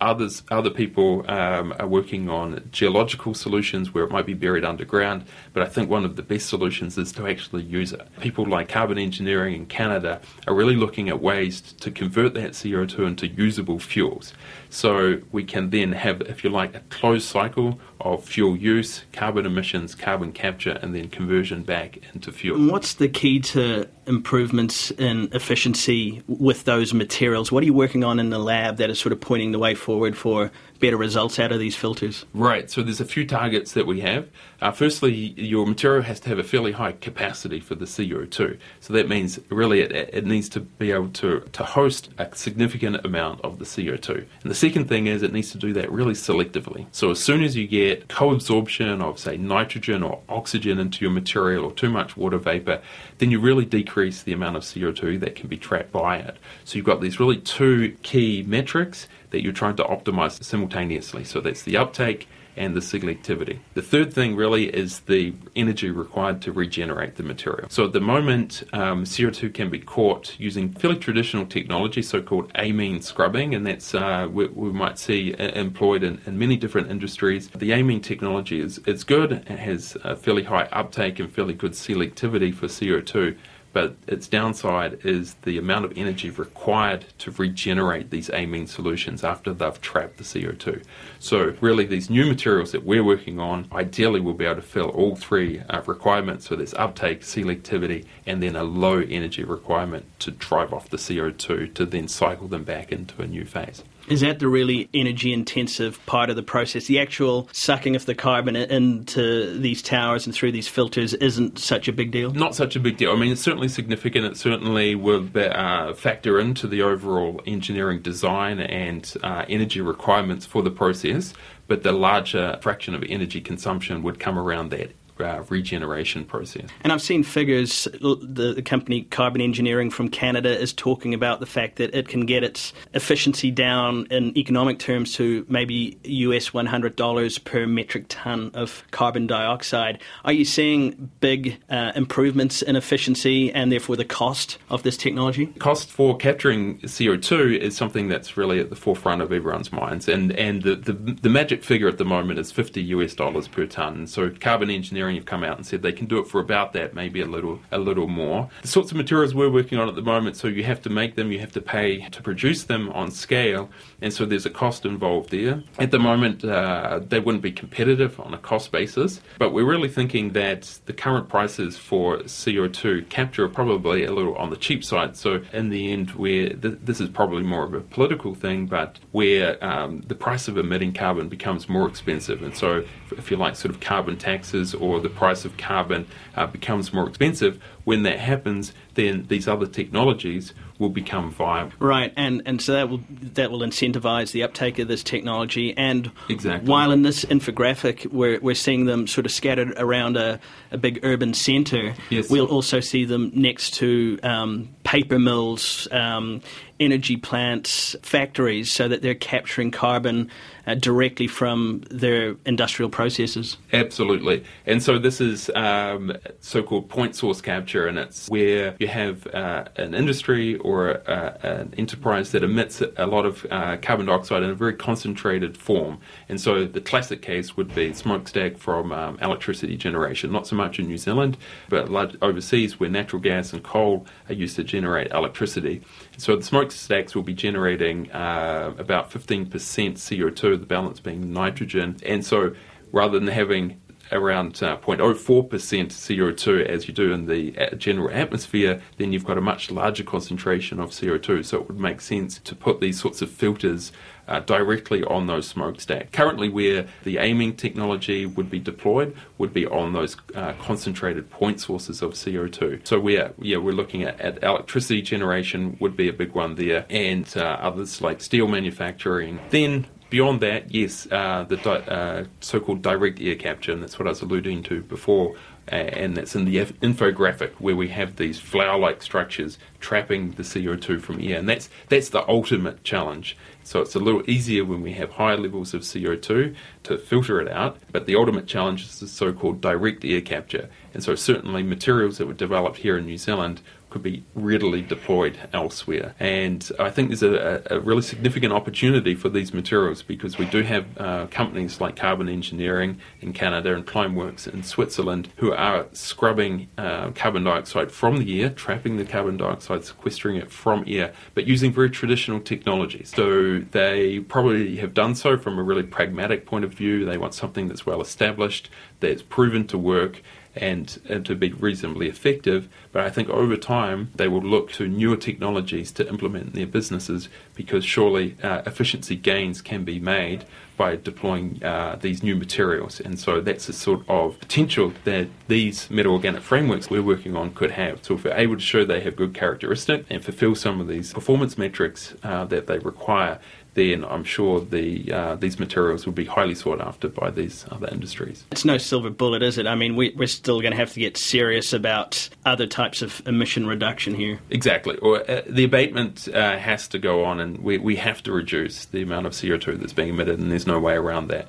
Others, 0.00 0.42
other 0.50 0.68
people 0.68 1.24
um, 1.26 1.74
are 1.78 1.86
working 1.86 2.28
on 2.28 2.68
geological 2.70 3.32
solutions 3.32 3.94
where 3.94 4.04
it 4.04 4.10
might 4.10 4.26
be 4.26 4.34
buried 4.34 4.64
underground, 4.64 5.24
but 5.54 5.62
I 5.62 5.66
think 5.66 5.88
one 5.88 6.04
of 6.04 6.16
the 6.16 6.22
best 6.22 6.48
solutions 6.48 6.98
is 6.98 7.12
to 7.12 7.26
actually 7.26 7.62
use 7.62 7.94
it. 7.94 8.06
People 8.20 8.44
like 8.44 8.68
Carbon 8.68 8.98
Engineering 8.98 9.54
in 9.54 9.66
Canada 9.66 10.20
are 10.46 10.54
really 10.54 10.76
looking 10.76 11.08
at 11.08 11.22
ways 11.22 11.60
to 11.60 11.90
convert 11.90 12.34
that 12.34 12.50
CO2 12.50 13.06
into 13.06 13.26
usable 13.26 13.78
fuels. 13.78 14.34
So 14.76 15.22
we 15.32 15.42
can 15.42 15.70
then 15.70 15.92
have, 15.92 16.20
if 16.20 16.44
you 16.44 16.50
like, 16.50 16.74
a 16.74 16.80
closed 16.90 17.26
cycle 17.26 17.80
of 17.98 18.22
fuel 18.22 18.54
use, 18.54 19.04
carbon 19.10 19.46
emissions, 19.46 19.94
carbon 19.94 20.32
capture, 20.32 20.78
and 20.82 20.94
then 20.94 21.08
conversion 21.08 21.62
back 21.62 21.98
into 22.12 22.30
fuel. 22.30 22.70
What's 22.70 22.92
the 22.92 23.08
key 23.08 23.40
to 23.40 23.88
improvements 24.06 24.90
in 24.92 25.30
efficiency 25.32 26.22
with 26.28 26.64
those 26.64 26.92
materials? 26.92 27.50
What 27.50 27.62
are 27.62 27.66
you 27.66 27.72
working 27.72 28.04
on 28.04 28.20
in 28.20 28.28
the 28.28 28.38
lab 28.38 28.76
that 28.76 28.90
is 28.90 29.00
sort 29.00 29.14
of 29.14 29.20
pointing 29.20 29.52
the 29.52 29.58
way 29.58 29.74
forward 29.74 30.16
for 30.16 30.50
better 30.78 30.96
results 30.96 31.38
out 31.38 31.52
of 31.52 31.58
these 31.58 31.74
filters? 31.74 32.26
Right, 32.34 32.70
so 32.70 32.82
there's 32.82 33.00
a 33.00 33.06
few 33.06 33.26
targets 33.26 33.72
that 33.72 33.86
we 33.86 34.00
have. 34.00 34.28
Uh, 34.60 34.70
firstly, 34.70 35.12
your 35.12 35.66
material 35.66 36.02
has 36.02 36.20
to 36.20 36.28
have 36.28 36.38
a 36.38 36.44
fairly 36.44 36.72
high 36.72 36.92
capacity 36.92 37.60
for 37.60 37.74
the 37.74 37.86
CO2. 37.86 38.58
So 38.80 38.92
that 38.92 39.08
means 39.08 39.40
really 39.48 39.80
it, 39.80 39.92
it 39.92 40.26
needs 40.26 40.48
to 40.50 40.60
be 40.60 40.92
able 40.92 41.08
to, 41.10 41.40
to 41.40 41.64
host 41.64 42.10
a 42.18 42.34
significant 42.34 43.04
amount 43.04 43.40
of 43.42 43.58
the 43.58 43.64
CO2. 43.64 44.10
And 44.10 44.50
the 44.50 44.54
second 44.66 44.88
thing 44.88 45.06
is 45.06 45.22
it 45.22 45.32
needs 45.32 45.52
to 45.52 45.58
do 45.58 45.72
that 45.72 45.92
really 45.92 46.12
selectively. 46.12 46.86
So 46.90 47.12
as 47.12 47.20
soon 47.20 47.44
as 47.44 47.54
you 47.54 47.68
get 47.68 48.08
co-absorption 48.08 49.00
of, 49.00 49.16
say, 49.16 49.36
nitrogen 49.36 50.02
or 50.02 50.20
oxygen 50.28 50.80
into 50.80 51.04
your 51.04 51.12
material 51.12 51.64
or 51.66 51.72
too 51.72 51.88
much 51.88 52.16
water 52.16 52.38
vapor, 52.38 52.82
then 53.18 53.30
you 53.30 53.38
really 53.38 53.64
decrease 53.64 54.22
the 54.22 54.32
amount 54.32 54.56
of 54.56 54.64
CO2 54.64 55.20
that 55.20 55.36
can 55.36 55.48
be 55.48 55.56
trapped 55.56 55.92
by 55.92 56.16
it. 56.16 56.36
So 56.64 56.76
you've 56.76 56.84
got 56.84 57.00
these 57.00 57.20
really 57.20 57.36
two 57.36 57.96
key 58.02 58.42
metrics 58.42 59.06
that 59.30 59.40
you're 59.40 59.52
trying 59.52 59.76
to 59.76 59.84
optimize 59.84 60.42
simultaneously. 60.42 61.22
So 61.22 61.40
that's 61.40 61.62
the 61.62 61.76
uptake 61.76 62.26
and 62.56 62.74
the 62.74 62.80
selectivity. 62.80 63.58
The 63.74 63.82
third 63.82 64.12
thing 64.12 64.36
really 64.36 64.66
is 64.66 65.00
the 65.00 65.34
energy 65.54 65.90
required 65.90 66.40
to 66.42 66.52
regenerate 66.52 67.16
the 67.16 67.22
material. 67.22 67.68
So 67.68 67.84
at 67.84 67.92
the 67.92 68.00
moment, 68.00 68.62
um, 68.72 69.04
CO2 69.04 69.52
can 69.52 69.70
be 69.70 69.78
caught 69.78 70.38
using 70.38 70.72
fairly 70.72 70.98
traditional 70.98 71.46
technology, 71.46 72.02
so-called 72.02 72.50
amine 72.54 73.02
scrubbing, 73.02 73.54
and 73.54 73.66
that's 73.66 73.94
uh, 73.94 74.28
we, 74.30 74.46
we, 74.48 74.72
might 74.72 74.98
see 74.98 75.34
employed 75.38 76.02
in, 76.02 76.20
in, 76.26 76.38
many 76.38 76.56
different 76.56 76.90
industries. 76.90 77.48
The 77.48 77.72
amine 77.72 78.00
technology 78.00 78.60
is, 78.60 78.78
is 78.86 79.04
good, 79.04 79.32
it 79.32 79.48
has 79.48 79.96
a 80.04 80.16
fairly 80.16 80.44
high 80.44 80.68
uptake 80.72 81.18
and 81.18 81.32
fairly 81.32 81.54
good 81.54 81.72
selectivity 81.72 82.54
for 82.54 82.66
CO2 82.66 83.36
but 83.76 83.94
its 84.06 84.26
downside 84.26 85.04
is 85.04 85.34
the 85.42 85.58
amount 85.58 85.84
of 85.84 85.92
energy 85.98 86.30
required 86.30 87.04
to 87.18 87.30
regenerate 87.32 88.08
these 88.08 88.30
amine 88.30 88.66
solutions 88.66 89.22
after 89.22 89.52
they've 89.52 89.78
trapped 89.82 90.16
the 90.16 90.24
CO2. 90.24 90.82
So, 91.18 91.54
really, 91.60 91.84
these 91.84 92.08
new 92.08 92.24
materials 92.24 92.72
that 92.72 92.84
we're 92.84 93.04
working 93.04 93.38
on 93.38 93.68
ideally 93.70 94.18
will 94.18 94.32
be 94.32 94.46
able 94.46 94.56
to 94.56 94.62
fill 94.62 94.88
all 94.88 95.14
three 95.14 95.60
uh, 95.68 95.82
requirements. 95.84 96.48
So, 96.48 96.56
there's 96.56 96.72
uptake, 96.72 97.20
selectivity, 97.20 98.06
and 98.24 98.42
then 98.42 98.56
a 98.56 98.64
low 98.64 99.00
energy 99.00 99.44
requirement 99.44 100.06
to 100.20 100.30
drive 100.30 100.72
off 100.72 100.88
the 100.88 100.96
CO2 100.96 101.74
to 101.74 101.84
then 101.84 102.08
cycle 102.08 102.48
them 102.48 102.64
back 102.64 102.90
into 102.90 103.20
a 103.20 103.26
new 103.26 103.44
phase. 103.44 103.84
Is 104.08 104.20
that 104.20 104.38
the 104.38 104.48
really 104.48 104.88
energy 104.94 105.32
intensive 105.32 106.04
part 106.06 106.30
of 106.30 106.36
the 106.36 106.42
process? 106.42 106.86
The 106.86 107.00
actual 107.00 107.48
sucking 107.52 107.96
of 107.96 108.06
the 108.06 108.14
carbon 108.14 108.54
into 108.54 109.58
these 109.58 109.82
towers 109.82 110.26
and 110.26 110.34
through 110.34 110.52
these 110.52 110.68
filters 110.68 111.14
isn't 111.14 111.58
such 111.58 111.88
a 111.88 111.92
big 111.92 112.12
deal? 112.12 112.30
Not 112.32 112.54
such 112.54 112.76
a 112.76 112.80
big 112.80 112.96
deal. 112.96 113.10
I 113.10 113.16
mean, 113.16 113.32
it's 113.32 113.40
certainly 113.40 113.68
significant. 113.68 114.24
It 114.24 114.36
certainly 114.36 114.94
will 114.94 115.28
uh, 115.34 115.92
factor 115.94 116.38
into 116.38 116.68
the 116.68 116.82
overall 116.82 117.40
engineering 117.46 118.00
design 118.00 118.60
and 118.60 119.12
uh, 119.24 119.44
energy 119.48 119.80
requirements 119.80 120.46
for 120.46 120.62
the 120.62 120.70
process, 120.70 121.34
but 121.66 121.82
the 121.82 121.92
larger 121.92 122.58
fraction 122.62 122.94
of 122.94 123.02
energy 123.08 123.40
consumption 123.40 124.02
would 124.04 124.20
come 124.20 124.38
around 124.38 124.70
that 124.70 124.92
uh, 125.20 125.42
regeneration 125.48 126.24
process. 126.24 126.68
And 126.82 126.92
I've 126.92 127.02
seen 127.02 127.22
figures, 127.22 127.88
the, 128.00 128.54
the, 128.54 128.62
company 128.62 129.02
Carbon 129.02 129.40
Engineering 129.40 129.90
from 129.90 130.08
Canada 130.08 130.58
is 130.58 130.72
talking 130.72 131.14
about 131.14 131.40
the 131.40 131.46
fact 131.46 131.76
that 131.76 131.94
it 131.94 132.08
can 132.08 132.26
get 132.26 132.42
its 132.42 132.72
efficiency 132.94 133.50
down 133.50 134.06
in 134.10 134.36
economic 134.36 134.78
terms 134.78 135.14
to 135.14 135.46
maybe 135.48 135.98
US 136.04 136.50
$100 136.50 137.44
per 137.44 137.66
metric 137.66 138.06
ton 138.08 138.50
of 138.54 138.84
carbon 138.90 139.26
dioxide. 139.26 140.02
Are 140.24 140.32
you 140.32 140.44
seeing 140.44 141.10
big 141.20 141.58
uh, 141.70 141.92
improvements 141.94 142.60
in 142.60 142.76
efficiency 142.76 143.52
and 143.52 143.72
therefore 143.72 143.96
the 143.96 144.04
cost 144.04 144.58
of 144.68 144.82
this 144.82 144.96
technology? 144.96 145.46
Cost 145.58 145.90
for 145.90 146.16
capturing 146.16 146.78
CO2 146.80 147.58
is 147.58 147.76
something 147.76 148.08
that's 148.08 148.36
really 148.36 148.60
at 148.60 148.70
the 148.70 148.76
forefront 148.76 149.22
of 149.22 149.32
everyone's 149.32 149.72
minds. 149.72 150.08
And, 150.08 150.32
and 150.32 150.62
the, 150.62 150.76
the, 150.76 150.92
the 150.92 151.28
magic 151.28 151.64
figure 151.64 151.88
at 151.88 151.98
the 151.98 152.04
moment 152.04 152.38
is 152.38 152.52
50 152.52 152.82
US 152.82 153.14
dollars 153.14 153.48
per 153.48 153.66
ton. 153.66 154.06
So 154.06 154.30
Carbon 154.30 154.70
Engineering 154.70 155.05
engineering 155.06 155.16
have 155.16 155.26
come 155.26 155.44
out 155.44 155.56
and 155.56 155.66
said 155.66 155.82
they 155.82 155.92
can 155.92 156.06
do 156.06 156.18
it 156.18 156.26
for 156.26 156.40
about 156.40 156.72
that, 156.72 156.94
maybe 156.94 157.20
a 157.20 157.26
little 157.26 157.60
a 157.70 157.78
little 157.78 158.08
more. 158.08 158.48
The 158.62 158.68
sorts 158.68 158.90
of 158.90 158.96
materials 158.96 159.34
we're 159.34 159.50
working 159.50 159.78
on 159.78 159.88
at 159.88 159.94
the 159.94 160.02
moment, 160.02 160.36
so 160.36 160.48
you 160.48 160.64
have 160.64 160.82
to 160.82 160.90
make 160.90 161.14
them, 161.14 161.32
you 161.32 161.38
have 161.40 161.52
to 161.52 161.60
pay 161.60 162.08
to 162.08 162.22
produce 162.22 162.64
them 162.64 162.90
on 162.90 163.10
scale, 163.10 163.68
and 164.00 164.12
so 164.12 164.24
there's 164.24 164.46
a 164.46 164.50
cost 164.50 164.84
involved 164.84 165.30
there. 165.30 165.62
At 165.78 165.90
the 165.90 165.98
moment, 165.98 166.44
uh, 166.44 167.00
they 167.06 167.20
wouldn't 167.20 167.42
be 167.42 167.52
competitive 167.52 168.18
on 168.20 168.34
a 168.34 168.38
cost 168.38 168.72
basis, 168.72 169.20
but 169.38 169.52
we're 169.52 169.64
really 169.64 169.88
thinking 169.88 170.32
that 170.32 170.78
the 170.86 170.92
current 170.92 171.28
prices 171.28 171.78
for 171.78 172.18
CO2 172.18 173.08
capture 173.08 173.44
are 173.44 173.48
probably 173.48 174.04
a 174.04 174.12
little 174.12 174.34
on 174.36 174.50
the 174.50 174.56
cheap 174.56 174.84
side. 174.84 175.16
So 175.16 175.42
in 175.52 175.70
the 175.70 175.92
end, 175.92 176.10
where 176.10 176.50
th- 176.50 176.78
this 176.82 177.00
is 177.00 177.08
probably 177.08 177.42
more 177.42 177.64
of 177.64 177.74
a 177.74 177.80
political 177.80 178.34
thing, 178.34 178.66
but 178.66 178.98
where 179.12 179.62
um, 179.64 180.02
the 180.02 180.14
price 180.14 180.48
of 180.48 180.58
emitting 180.58 180.92
carbon 180.92 181.28
becomes 181.28 181.68
more 181.68 181.88
expensive, 181.88 182.42
and 182.42 182.56
so 182.56 182.84
if 183.12 183.30
you 183.30 183.36
like, 183.36 183.56
sort 183.56 183.74
of 183.74 183.80
carbon 183.80 184.16
taxes 184.16 184.74
or 184.74 185.00
the 185.00 185.08
price 185.08 185.44
of 185.44 185.56
carbon 185.56 186.06
uh, 186.34 186.46
becomes 186.46 186.92
more 186.92 187.08
expensive, 187.08 187.62
when 187.84 188.02
that 188.02 188.18
happens, 188.18 188.72
then 188.96 189.26
these 189.28 189.46
other 189.46 189.66
technologies 189.66 190.52
will 190.78 190.90
become 190.90 191.30
viable. 191.30 191.72
Right, 191.78 192.12
and, 192.16 192.42
and 192.44 192.60
so 192.60 192.72
that 192.72 192.88
will 192.90 193.00
that 193.08 193.50
will 193.50 193.60
incentivize 193.60 194.32
the 194.32 194.42
uptake 194.42 194.78
of 194.78 194.88
this 194.88 195.02
technology. 195.02 195.76
And 195.76 196.10
exactly. 196.28 196.68
while 196.68 196.90
in 196.90 197.02
this 197.02 197.24
infographic 197.24 198.10
we're, 198.12 198.40
we're 198.40 198.54
seeing 198.54 198.86
them 198.86 199.06
sort 199.06 199.24
of 199.24 199.32
scattered 199.32 199.72
around 199.76 200.16
a, 200.16 200.40
a 200.70 200.78
big 200.78 201.00
urban 201.02 201.32
centre, 201.34 201.94
yes. 202.10 202.28
we'll 202.28 202.46
also 202.46 202.80
see 202.80 203.04
them 203.04 203.30
next 203.34 203.74
to 203.74 204.18
um, 204.22 204.68
paper 204.84 205.18
mills, 205.18 205.88
um, 205.92 206.42
energy 206.80 207.16
plants, 207.16 207.96
factories, 208.02 208.70
so 208.70 208.88
that 208.88 209.02
they're 209.02 209.14
capturing 209.14 209.70
carbon 209.70 210.30
uh, 210.66 210.74
directly 210.74 211.26
from 211.26 211.82
their 211.90 212.36
industrial 212.44 212.90
processes. 212.90 213.56
Absolutely. 213.72 214.44
And 214.66 214.82
so 214.82 214.98
this 214.98 215.20
is 215.20 215.50
um, 215.54 216.12
so 216.40 216.62
called 216.62 216.88
point 216.88 217.14
source 217.14 217.40
capture, 217.40 217.86
and 217.86 217.98
it's 217.98 218.28
where 218.28 218.74
you 218.78 218.88
have 218.88 219.26
uh, 219.28 219.64
an 219.76 219.94
industry 219.94 220.56
or 220.56 221.08
uh, 221.08 221.38
an 221.42 221.74
enterprise 221.78 222.32
that 222.32 222.42
emits 222.42 222.82
a 222.96 223.06
lot 223.06 223.24
of 223.24 223.46
uh, 223.50 223.76
carbon 223.78 224.06
dioxide 224.06 224.42
in 224.42 224.50
a 224.50 224.54
very 224.54 224.74
concentrated 224.74 225.56
form. 225.56 225.98
And 226.28 226.40
so 226.40 226.64
the 226.64 226.80
classic 226.80 227.22
case 227.22 227.56
would 227.56 227.74
be 227.74 227.92
smokestack 227.92 228.58
from 228.58 228.92
um, 228.92 229.18
electricity 229.20 229.76
generation, 229.76 230.32
not 230.32 230.46
so 230.46 230.56
much 230.56 230.78
in 230.78 230.86
New 230.86 230.98
Zealand, 230.98 231.36
but 231.68 231.88
overseas 232.22 232.80
where 232.80 232.90
natural 232.90 233.22
gas 233.22 233.52
and 233.52 233.62
coal 233.62 234.06
are 234.28 234.34
used 234.34 234.56
to 234.56 234.64
generate 234.64 235.10
electricity. 235.12 235.82
So 236.18 236.36
the 236.36 236.42
smokestacks 236.42 237.14
will 237.14 237.22
be 237.22 237.34
generating 237.34 238.10
uh, 238.10 238.74
about 238.78 239.10
15% 239.10 239.48
CO2, 239.48 240.60
the 240.60 240.66
balance 240.66 241.00
being 241.00 241.32
nitrogen. 241.32 241.96
And 242.04 242.24
so 242.24 242.54
rather 242.92 243.18
than 243.18 243.28
having 243.28 243.80
around 244.12 244.62
uh, 244.62 244.76
0.04% 244.78 245.48
CO2 245.48 246.64
as 246.64 246.86
you 246.86 246.94
do 246.94 247.12
in 247.12 247.26
the 247.26 247.58
uh, 247.58 247.74
general 247.74 248.10
atmosphere, 248.12 248.80
then 248.98 249.12
you've 249.12 249.24
got 249.24 249.36
a 249.36 249.40
much 249.40 249.70
larger 249.70 250.04
concentration 250.04 250.78
of 250.80 250.90
CO2. 250.90 251.44
So 251.44 251.58
it 251.58 251.68
would 251.68 251.80
make 251.80 252.00
sense 252.00 252.38
to 252.38 252.54
put 252.54 252.80
these 252.80 253.00
sorts 253.00 253.20
of 253.22 253.30
filters 253.30 253.92
uh, 254.28 254.40
directly 254.40 255.04
on 255.04 255.26
those 255.26 255.46
smokestacks. 255.46 256.08
Currently, 256.12 256.48
where 256.48 256.86
the 257.04 257.16
amine 257.18 257.56
technology 257.56 258.26
would 258.26 258.50
be 258.50 258.58
deployed 258.58 259.16
would 259.38 259.52
be 259.52 259.66
on 259.66 259.92
those 259.92 260.16
uh, 260.34 260.52
concentrated 260.60 261.30
point 261.30 261.60
sources 261.60 262.02
of 262.02 262.12
CO2. 262.12 262.86
So 262.86 262.98
we're 262.98 263.32
yeah 263.38 263.58
we're 263.58 263.72
looking 263.72 264.02
at, 264.02 264.20
at 264.20 264.42
electricity 264.42 265.02
generation 265.02 265.76
would 265.80 265.96
be 265.96 266.08
a 266.08 266.12
big 266.12 266.32
one 266.32 266.54
there, 266.56 266.86
and 266.90 267.26
uh, 267.36 267.58
others 267.60 268.00
like 268.00 268.20
steel 268.20 268.48
manufacturing. 268.48 269.40
Then 269.50 269.86
Beyond 270.08 270.40
that, 270.40 270.72
yes, 270.72 271.08
uh, 271.10 271.44
the 271.48 271.56
di- 271.56 271.70
uh, 271.70 272.24
so-called 272.40 272.80
direct 272.80 273.20
air 273.20 273.34
capture, 273.34 273.72
and 273.72 273.82
that's 273.82 273.98
what 273.98 274.06
I 274.06 274.10
was 274.10 274.22
alluding 274.22 274.62
to 274.64 274.82
before, 274.82 275.34
uh, 275.70 275.74
and 275.74 276.16
that's 276.16 276.36
in 276.36 276.44
the 276.44 276.60
f- 276.60 276.72
infographic 276.74 277.54
where 277.54 277.74
we 277.74 277.88
have 277.88 278.14
these 278.14 278.38
flower-like 278.38 279.02
structures 279.02 279.58
trapping 279.80 280.30
the 280.32 280.44
CO2 280.44 281.00
from 281.02 281.20
air, 281.20 281.38
and 281.40 281.48
that's 281.48 281.68
that's 281.88 282.10
the 282.10 282.26
ultimate 282.28 282.84
challenge. 282.84 283.36
So 283.66 283.80
it's 283.80 283.96
a 283.96 283.98
little 283.98 284.22
easier 284.30 284.64
when 284.64 284.80
we 284.80 284.92
have 284.92 285.10
high 285.10 285.34
levels 285.34 285.74
of 285.74 285.80
CO2 285.80 286.54
to 286.84 286.98
filter 286.98 287.40
it 287.40 287.48
out, 287.48 287.78
but 287.90 288.06
the 288.06 288.14
ultimate 288.14 288.46
challenge 288.46 288.84
is 288.84 289.00
the 289.00 289.08
so-called 289.08 289.60
direct 289.60 290.04
air 290.04 290.20
capture. 290.20 290.70
And 290.94 291.02
so 291.02 291.16
certainly 291.16 291.64
materials 291.64 292.18
that 292.18 292.28
were 292.28 292.32
developed 292.32 292.76
here 292.76 292.96
in 292.96 293.06
New 293.06 293.18
Zealand 293.18 293.62
could 293.96 294.02
be 294.02 294.22
readily 294.34 294.82
deployed 294.82 295.38
elsewhere. 295.54 296.14
And 296.20 296.70
I 296.78 296.90
think 296.90 297.08
there's 297.08 297.22
a, 297.22 297.62
a 297.70 297.80
really 297.80 298.02
significant 298.02 298.52
opportunity 298.52 299.14
for 299.14 299.30
these 299.30 299.54
materials 299.54 300.02
because 300.02 300.36
we 300.36 300.44
do 300.44 300.62
have 300.62 300.84
uh, 300.98 301.26
companies 301.28 301.80
like 301.80 301.96
Carbon 301.96 302.28
Engineering 302.28 303.00
in 303.22 303.32
Canada 303.32 303.74
and 303.74 303.86
Climeworks 303.86 304.46
in 304.46 304.62
Switzerland 304.62 305.30
who 305.36 305.52
are 305.52 305.86
scrubbing 305.92 306.68
uh, 306.76 307.10
carbon 307.12 307.44
dioxide 307.44 307.90
from 307.90 308.18
the 308.18 308.42
air, 308.42 308.50
trapping 308.50 308.98
the 308.98 309.06
carbon 309.06 309.38
dioxide, 309.38 309.82
sequestering 309.82 310.36
it 310.36 310.50
from 310.50 310.84
air, 310.86 311.14
but 311.34 311.46
using 311.46 311.72
very 311.72 311.88
traditional 311.88 312.40
technologies. 312.40 313.12
So 313.16 313.60
they 313.70 314.20
probably 314.20 314.76
have 314.76 314.92
done 314.92 315.14
so 315.14 315.38
from 315.38 315.58
a 315.58 315.62
really 315.62 315.84
pragmatic 315.84 316.44
point 316.44 316.66
of 316.66 316.74
view. 316.74 317.06
They 317.06 317.16
want 317.16 317.32
something 317.32 317.66
that's 317.66 317.86
well 317.86 318.02
established, 318.02 318.68
that's 319.00 319.22
proven 319.22 319.66
to 319.68 319.78
work, 319.78 320.20
and, 320.56 321.00
and 321.08 321.24
to 321.26 321.34
be 321.34 321.52
reasonably 321.52 322.08
effective. 322.08 322.68
But 322.92 323.04
I 323.04 323.10
think 323.10 323.28
over 323.28 323.56
time 323.56 324.10
they 324.14 324.28
will 324.28 324.42
look 324.42 324.72
to 324.72 324.88
newer 324.88 325.16
technologies 325.16 325.92
to 325.92 326.08
implement 326.08 326.48
in 326.48 326.52
their 326.52 326.66
businesses 326.66 327.28
because 327.54 327.84
surely 327.84 328.36
uh, 328.42 328.62
efficiency 328.66 329.16
gains 329.16 329.60
can 329.60 329.84
be 329.84 329.98
made 329.98 330.44
by 330.76 330.96
deploying 330.96 331.62
uh, 331.64 331.96
these 332.00 332.22
new 332.22 332.36
materials. 332.36 333.00
And 333.00 333.18
so 333.18 333.40
that's 333.40 333.66
the 333.66 333.72
sort 333.72 334.02
of 334.08 334.38
potential 334.38 334.92
that 335.04 335.28
these 335.48 335.90
metal 335.90 336.12
organic 336.12 336.42
frameworks 336.42 336.90
we're 336.90 337.02
working 337.02 337.34
on 337.36 337.54
could 337.54 337.72
have. 337.72 338.04
So 338.04 338.14
if 338.14 338.24
we're 338.24 338.34
able 338.34 338.56
to 338.56 338.60
show 338.60 338.84
they 338.84 339.00
have 339.00 339.16
good 339.16 339.34
characteristic 339.34 340.04
and 340.10 340.22
fulfill 340.22 340.54
some 340.54 340.80
of 340.80 340.88
these 340.88 341.12
performance 341.12 341.56
metrics 341.56 342.14
uh, 342.22 342.44
that 342.46 342.66
they 342.66 342.78
require, 342.78 343.40
then 343.76 344.06
I'm 344.06 344.24
sure 344.24 344.60
the 344.60 345.12
uh, 345.12 345.34
these 345.36 345.60
materials 345.60 346.06
will 346.06 346.14
be 346.14 346.24
highly 346.24 346.54
sought 346.54 346.80
after 346.80 347.08
by 347.08 347.30
these 347.30 347.66
other 347.70 347.88
industries. 347.88 348.44
It's 348.50 348.64
no 348.64 348.78
silver 348.78 349.10
bullet, 349.10 349.42
is 349.42 349.58
it? 349.58 349.66
I 349.66 349.74
mean, 349.74 349.96
we, 349.96 350.16
are 350.18 350.26
still 350.26 350.62
going 350.62 350.72
to 350.72 350.78
have 350.78 350.94
to 350.94 351.00
get 351.00 351.18
serious 351.18 351.74
about 351.74 352.28
other 352.46 352.66
types 352.66 353.02
of 353.02 353.22
emission 353.26 353.66
reduction 353.66 354.14
here. 354.14 354.40
Exactly. 354.48 354.96
Or 354.98 355.30
uh, 355.30 355.42
the 355.46 355.64
abatement 355.64 356.26
uh, 356.28 356.56
has 356.56 356.88
to 356.88 356.98
go 356.98 357.24
on, 357.24 357.38
and 357.38 357.58
we, 357.58 357.76
we 357.76 357.96
have 357.96 358.22
to 358.22 358.32
reduce 358.32 358.86
the 358.86 359.02
amount 359.02 359.26
of 359.26 359.32
CO2 359.32 359.78
that's 359.78 359.92
being 359.92 360.08
emitted, 360.08 360.38
and 360.38 360.50
there's 360.50 360.66
no 360.66 360.80
way 360.80 360.94
around 360.94 361.28
that. 361.28 361.46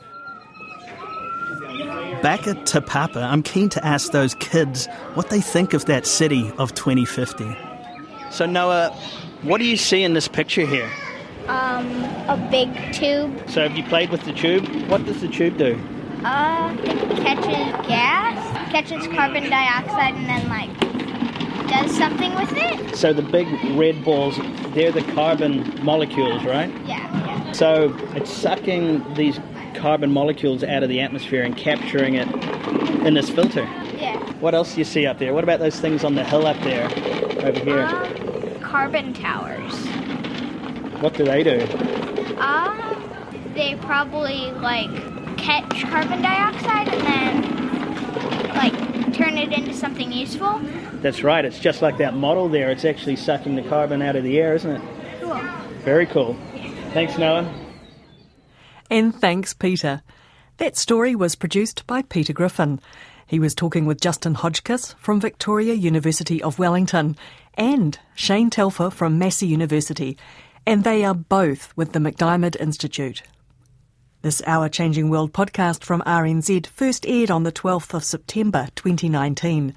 Back 2.21 2.45
at 2.45 2.65
Te 2.65 2.81
Papa, 2.81 3.19
I'm 3.19 3.41
keen 3.41 3.69
to 3.69 3.85
ask 3.85 4.11
those 4.11 4.35
kids 4.35 4.87
what 5.13 5.29
they 5.29 5.39
think 5.39 5.73
of 5.73 5.85
that 5.85 6.05
city 6.05 6.51
of 6.57 6.75
2050. 6.75 7.55
So, 8.31 8.45
Noah, 8.45 8.89
what 9.43 9.59
do 9.59 9.65
you 9.65 9.77
see 9.77 10.03
in 10.03 10.13
this 10.13 10.27
picture 10.27 10.65
here? 10.65 10.89
Um, 11.47 12.03
a 12.27 12.47
big 12.51 12.93
tube. 12.93 13.49
So 13.49 13.61
have 13.63 13.77
you 13.77 13.83
played 13.83 14.09
with 14.09 14.23
the 14.23 14.33
tube? 14.33 14.67
What 14.89 15.05
does 15.05 15.21
the 15.21 15.27
tube 15.27 15.57
do? 15.57 15.79
Uh, 16.23 16.75
it 16.83 17.17
catches 17.17 17.87
gas, 17.87 18.71
catches 18.71 19.07
carbon 19.07 19.49
dioxide, 19.49 20.15
and 20.15 20.27
then 20.27 20.49
like 20.49 20.77
does 21.69 21.95
something 21.97 22.33
with 22.35 22.51
it. 22.53 22.95
So 22.95 23.13
the 23.13 23.21
big 23.21 23.47
red 23.77 24.03
balls, 24.03 24.37
they're 24.73 24.91
the 24.91 25.03
carbon 25.13 25.83
molecules, 25.83 26.43
right? 26.43 26.69
Yeah. 26.85 27.07
yeah. 27.25 27.51
So 27.51 27.95
it's 28.15 28.31
sucking 28.31 29.13
these 29.13 29.39
carbon 29.75 30.11
molecules 30.11 30.63
out 30.63 30.83
of 30.83 30.89
the 30.89 30.99
atmosphere 30.99 31.43
and 31.43 31.55
capturing 31.55 32.15
it 32.15 32.27
in 33.05 33.13
this 33.13 33.29
filter. 33.29 33.63
Yeah. 33.97 34.19
What 34.39 34.53
else 34.55 34.73
do 34.73 34.79
you 34.79 34.85
see 34.85 35.05
up 35.05 35.19
there? 35.19 35.33
What 35.33 35.43
about 35.43 35.59
those 35.59 35.79
things 35.79 36.03
on 36.03 36.15
the 36.15 36.23
hill 36.23 36.45
up 36.45 36.59
there, 36.61 36.85
over 37.45 37.59
here? 37.59 37.85
Um, 37.85 38.59
carbon 38.59 39.13
towers. 39.13 39.66
What 40.99 41.13
do 41.13 41.23
they 41.25 41.43
do? 41.43 41.61
Um, 42.37 43.51
they 43.53 43.75
probably 43.81 44.51
like 44.51 44.89
catch 45.37 45.83
carbon 45.83 46.21
dioxide 46.21 46.87
and 46.89 47.01
then 47.01 48.53
like 48.55 49.13
turn 49.13 49.37
it 49.37 49.53
into 49.53 49.73
something 49.73 50.11
useful. 50.11 50.59
That's 51.01 51.23
right. 51.23 51.45
It's 51.45 51.59
just 51.59 51.81
like 51.81 51.97
that 51.97 52.15
model 52.15 52.49
there. 52.49 52.69
It's 52.71 52.85
actually 52.85 53.15
sucking 53.15 53.55
the 53.55 53.63
carbon 53.63 54.01
out 54.01 54.15
of 54.15 54.23
the 54.23 54.39
air, 54.39 54.55
isn't 54.55 54.71
it? 54.71 54.81
Cool. 55.21 55.39
Very 55.83 56.05
cool. 56.07 56.35
Thanks, 56.93 57.17
Noah. 57.17 57.51
And 58.89 59.13
thanks, 59.13 59.53
Peter. 59.53 60.01
That 60.57 60.77
story 60.77 61.15
was 61.15 61.35
produced 61.35 61.85
by 61.85 62.01
Peter 62.01 62.33
Griffin. 62.33 62.79
He 63.27 63.39
was 63.39 63.53
talking 63.53 63.85
with 63.85 64.01
Justin 64.01 64.35
Hodgkiss 64.35 64.95
from 64.97 65.19
Victoria 65.19 65.73
University 65.73 66.41
of 66.41 66.57
Wellington 66.57 67.17
and 67.55 67.99
Shane 68.15 68.49
Telfer 68.49 68.89
from 68.89 69.19
Massey 69.19 69.47
University 69.47 70.17
and 70.67 70.83
they 70.83 71.05
are 71.05 71.15
both 71.15 71.71
with 71.77 71.93
the 71.93 71.99
Macdiarmid 71.99 72.59
Institute. 72.59 73.23
This 74.21 74.41
Our 74.45 74.67
Changing 74.67 75.09
World 75.09 75.31
podcast 75.31 75.81
from 75.81 76.01
RNZ 76.01 76.67
first 76.67 77.05
aired 77.07 77.31
on 77.31 77.43
the 77.43 77.53
12th 77.53 77.93
of 77.93 78.03
September 78.03 78.67
2019. 78.75 79.73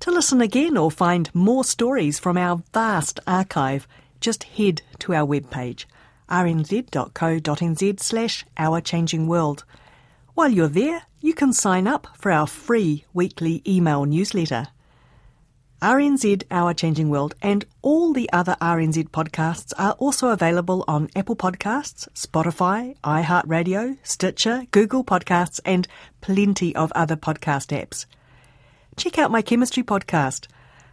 To 0.00 0.10
listen 0.10 0.40
again 0.40 0.78
or 0.78 0.90
find 0.90 1.32
more 1.34 1.62
stories 1.62 2.18
from 2.18 2.38
our 2.38 2.62
vast 2.72 3.20
archive, 3.26 3.86
just 4.18 4.44
head 4.44 4.80
to 5.00 5.12
our 5.12 5.26
webpage 5.26 5.84
rnz.co.nz 6.30 8.00
slash 8.00 8.46
Our 8.56 8.80
Changing 8.80 9.26
World. 9.26 9.64
While 10.32 10.48
you're 10.48 10.68
there, 10.68 11.02
you 11.20 11.34
can 11.34 11.52
sign 11.52 11.86
up 11.86 12.08
for 12.16 12.32
our 12.32 12.46
free 12.46 13.04
weekly 13.12 13.62
email 13.68 14.06
newsletter. 14.06 14.68
RNZ 15.84 16.44
Our 16.50 16.72
Changing 16.72 17.10
World 17.10 17.34
and 17.42 17.66
all 17.82 18.14
the 18.14 18.30
other 18.32 18.56
RNZ 18.58 19.10
podcasts 19.10 19.74
are 19.76 19.92
also 19.98 20.30
available 20.30 20.82
on 20.88 21.10
Apple 21.14 21.36
Podcasts, 21.36 22.08
Spotify, 22.14 22.96
iHeartRadio, 23.04 23.98
Stitcher, 24.02 24.64
Google 24.70 25.04
Podcasts, 25.04 25.60
and 25.62 25.86
plenty 26.22 26.74
of 26.74 26.90
other 26.92 27.16
podcast 27.16 27.68
apps. 27.78 28.06
Check 28.96 29.18
out 29.18 29.30
my 29.30 29.42
chemistry 29.42 29.82
podcast. 29.82 30.46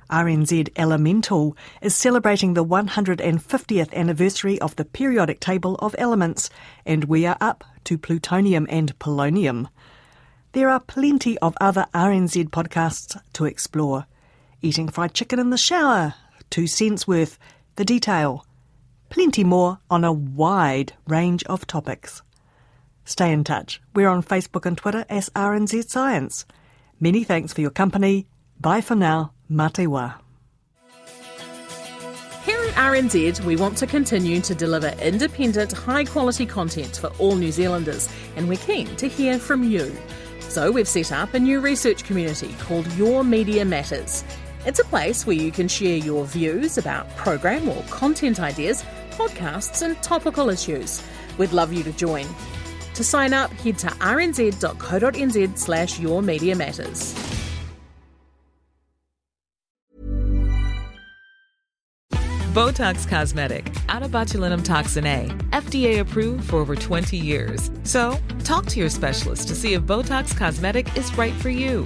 RNZ 0.10 0.73
Elemental 0.75 1.56
is 1.82 1.95
celebrating 1.95 2.54
the 2.54 2.65
150th 2.65 3.93
anniversary 3.93 4.60
of 4.60 4.75
the 4.75 4.84
periodic 4.84 5.39
table 5.39 5.75
of 5.75 5.95
elements, 5.97 6.49
and 6.86 7.06
we 7.06 7.25
are 7.25 7.38
up 7.39 7.63
to 7.86 7.97
plutonium 7.97 8.67
and 8.69 8.99
polonium. 8.99 9.69
There 10.51 10.69
are 10.69 10.82
plenty 10.82 11.38
of 11.38 11.56
other 11.62 11.86
RNZ 11.93 12.49
podcasts 12.49 13.17
to 13.32 13.45
explore 13.45 14.06
eating 14.62 14.88
fried 14.88 15.13
chicken 15.13 15.39
in 15.39 15.50
the 15.50 15.58
shower, 15.58 16.13
two 16.50 16.67
cents 16.67 17.08
worth, 17.08 17.38
the 17.76 17.86
detail. 17.86 18.45
Plenty 19.10 19.43
more 19.43 19.80
on 19.89 20.04
a 20.04 20.13
wide 20.13 20.93
range 21.08 21.43
of 21.45 21.67
topics. 21.67 22.21
Stay 23.04 23.32
in 23.32 23.43
touch. 23.43 23.82
We're 23.93 24.08
on 24.08 24.24
Facebook 24.24 24.65
and 24.65 24.78
Twitter 24.78 25.06
as 25.10 25.30
RNZ 25.30 25.89
Science. 25.89 26.45
Many 27.00 27.24
thanks 27.24 27.52
for 27.52 27.62
your 27.62 27.71
company. 27.71 28.28
Bye 28.60 28.82
for 28.82 28.95
now. 28.95 29.34
Mate 29.50 29.88
wa. 29.88 30.13
Here 32.43 32.60
at 32.63 32.74
RNZ, 32.76 33.41
we 33.41 33.56
want 33.56 33.78
to 33.78 33.88
continue 33.88 34.41
to 34.41 34.56
deliver 34.56 34.89
independent, 35.02 35.71
high 35.74 36.06
quality 36.06 36.45
content 36.45 36.97
for 36.97 37.08
all 37.19 37.36
New 37.36 37.52
Zealanders, 37.52 38.10
and 38.36 38.47
we're 38.47 38.58
keen 38.58 38.95
to 38.95 39.08
hear 39.08 39.38
from 39.38 39.63
you. 39.63 39.95
So 40.39 40.71
we've 40.71 40.88
set 40.88 41.12
up 41.12 41.34
a 41.34 41.39
new 41.39 41.60
research 41.60 42.04
community 42.04 42.54
called 42.60 42.91
Your 42.93 43.24
Media 43.24 43.63
Matters. 43.63 44.24
It's 44.63 44.80
a 44.80 44.86
place 44.86 45.26
where 45.26 45.36
you 45.36 45.52
can 45.52 45.67
share 45.67 45.97
your 45.97 46.24
views 46.26 46.78
about 46.78 47.10
program 47.15 47.67
or 47.67 47.82
content 47.89 48.39
ideas, 48.39 48.84
podcasts, 49.12 49.82
and 49.82 50.02
topical 50.04 50.50
issues. 50.50 51.04
We'd 51.39 51.52
love 51.52 51.74
you 51.74 51.84
to 51.84 51.91
join. 51.93 52.28
To 52.93 53.04
sign 53.04 53.34
up, 53.34 53.50
head 53.52 53.80
to 53.80 53.88
rnz.co.nz 53.88 55.58
slash 55.58 56.00
your 56.00 56.21
media 56.21 56.56
matters. 56.56 57.15
Botox 62.54 63.08
Cosmetic, 63.08 63.63
onabotulinumtoxinA, 63.88 65.50
FDA 65.52 66.02
approved 66.02 66.50
for 66.50 66.58
over 66.58 66.76
20 66.76 67.15
years. 67.15 67.71
So, 67.84 68.17
talk 68.43 68.65
to 68.67 68.80
your 68.82 68.89
specialist 68.89 69.47
to 69.47 69.56
see 69.56 69.74
if 69.74 69.84
Botox 69.84 70.36
Cosmetic 70.36 70.95
is 70.97 71.17
right 71.17 71.34
for 71.36 71.50
you. 71.50 71.86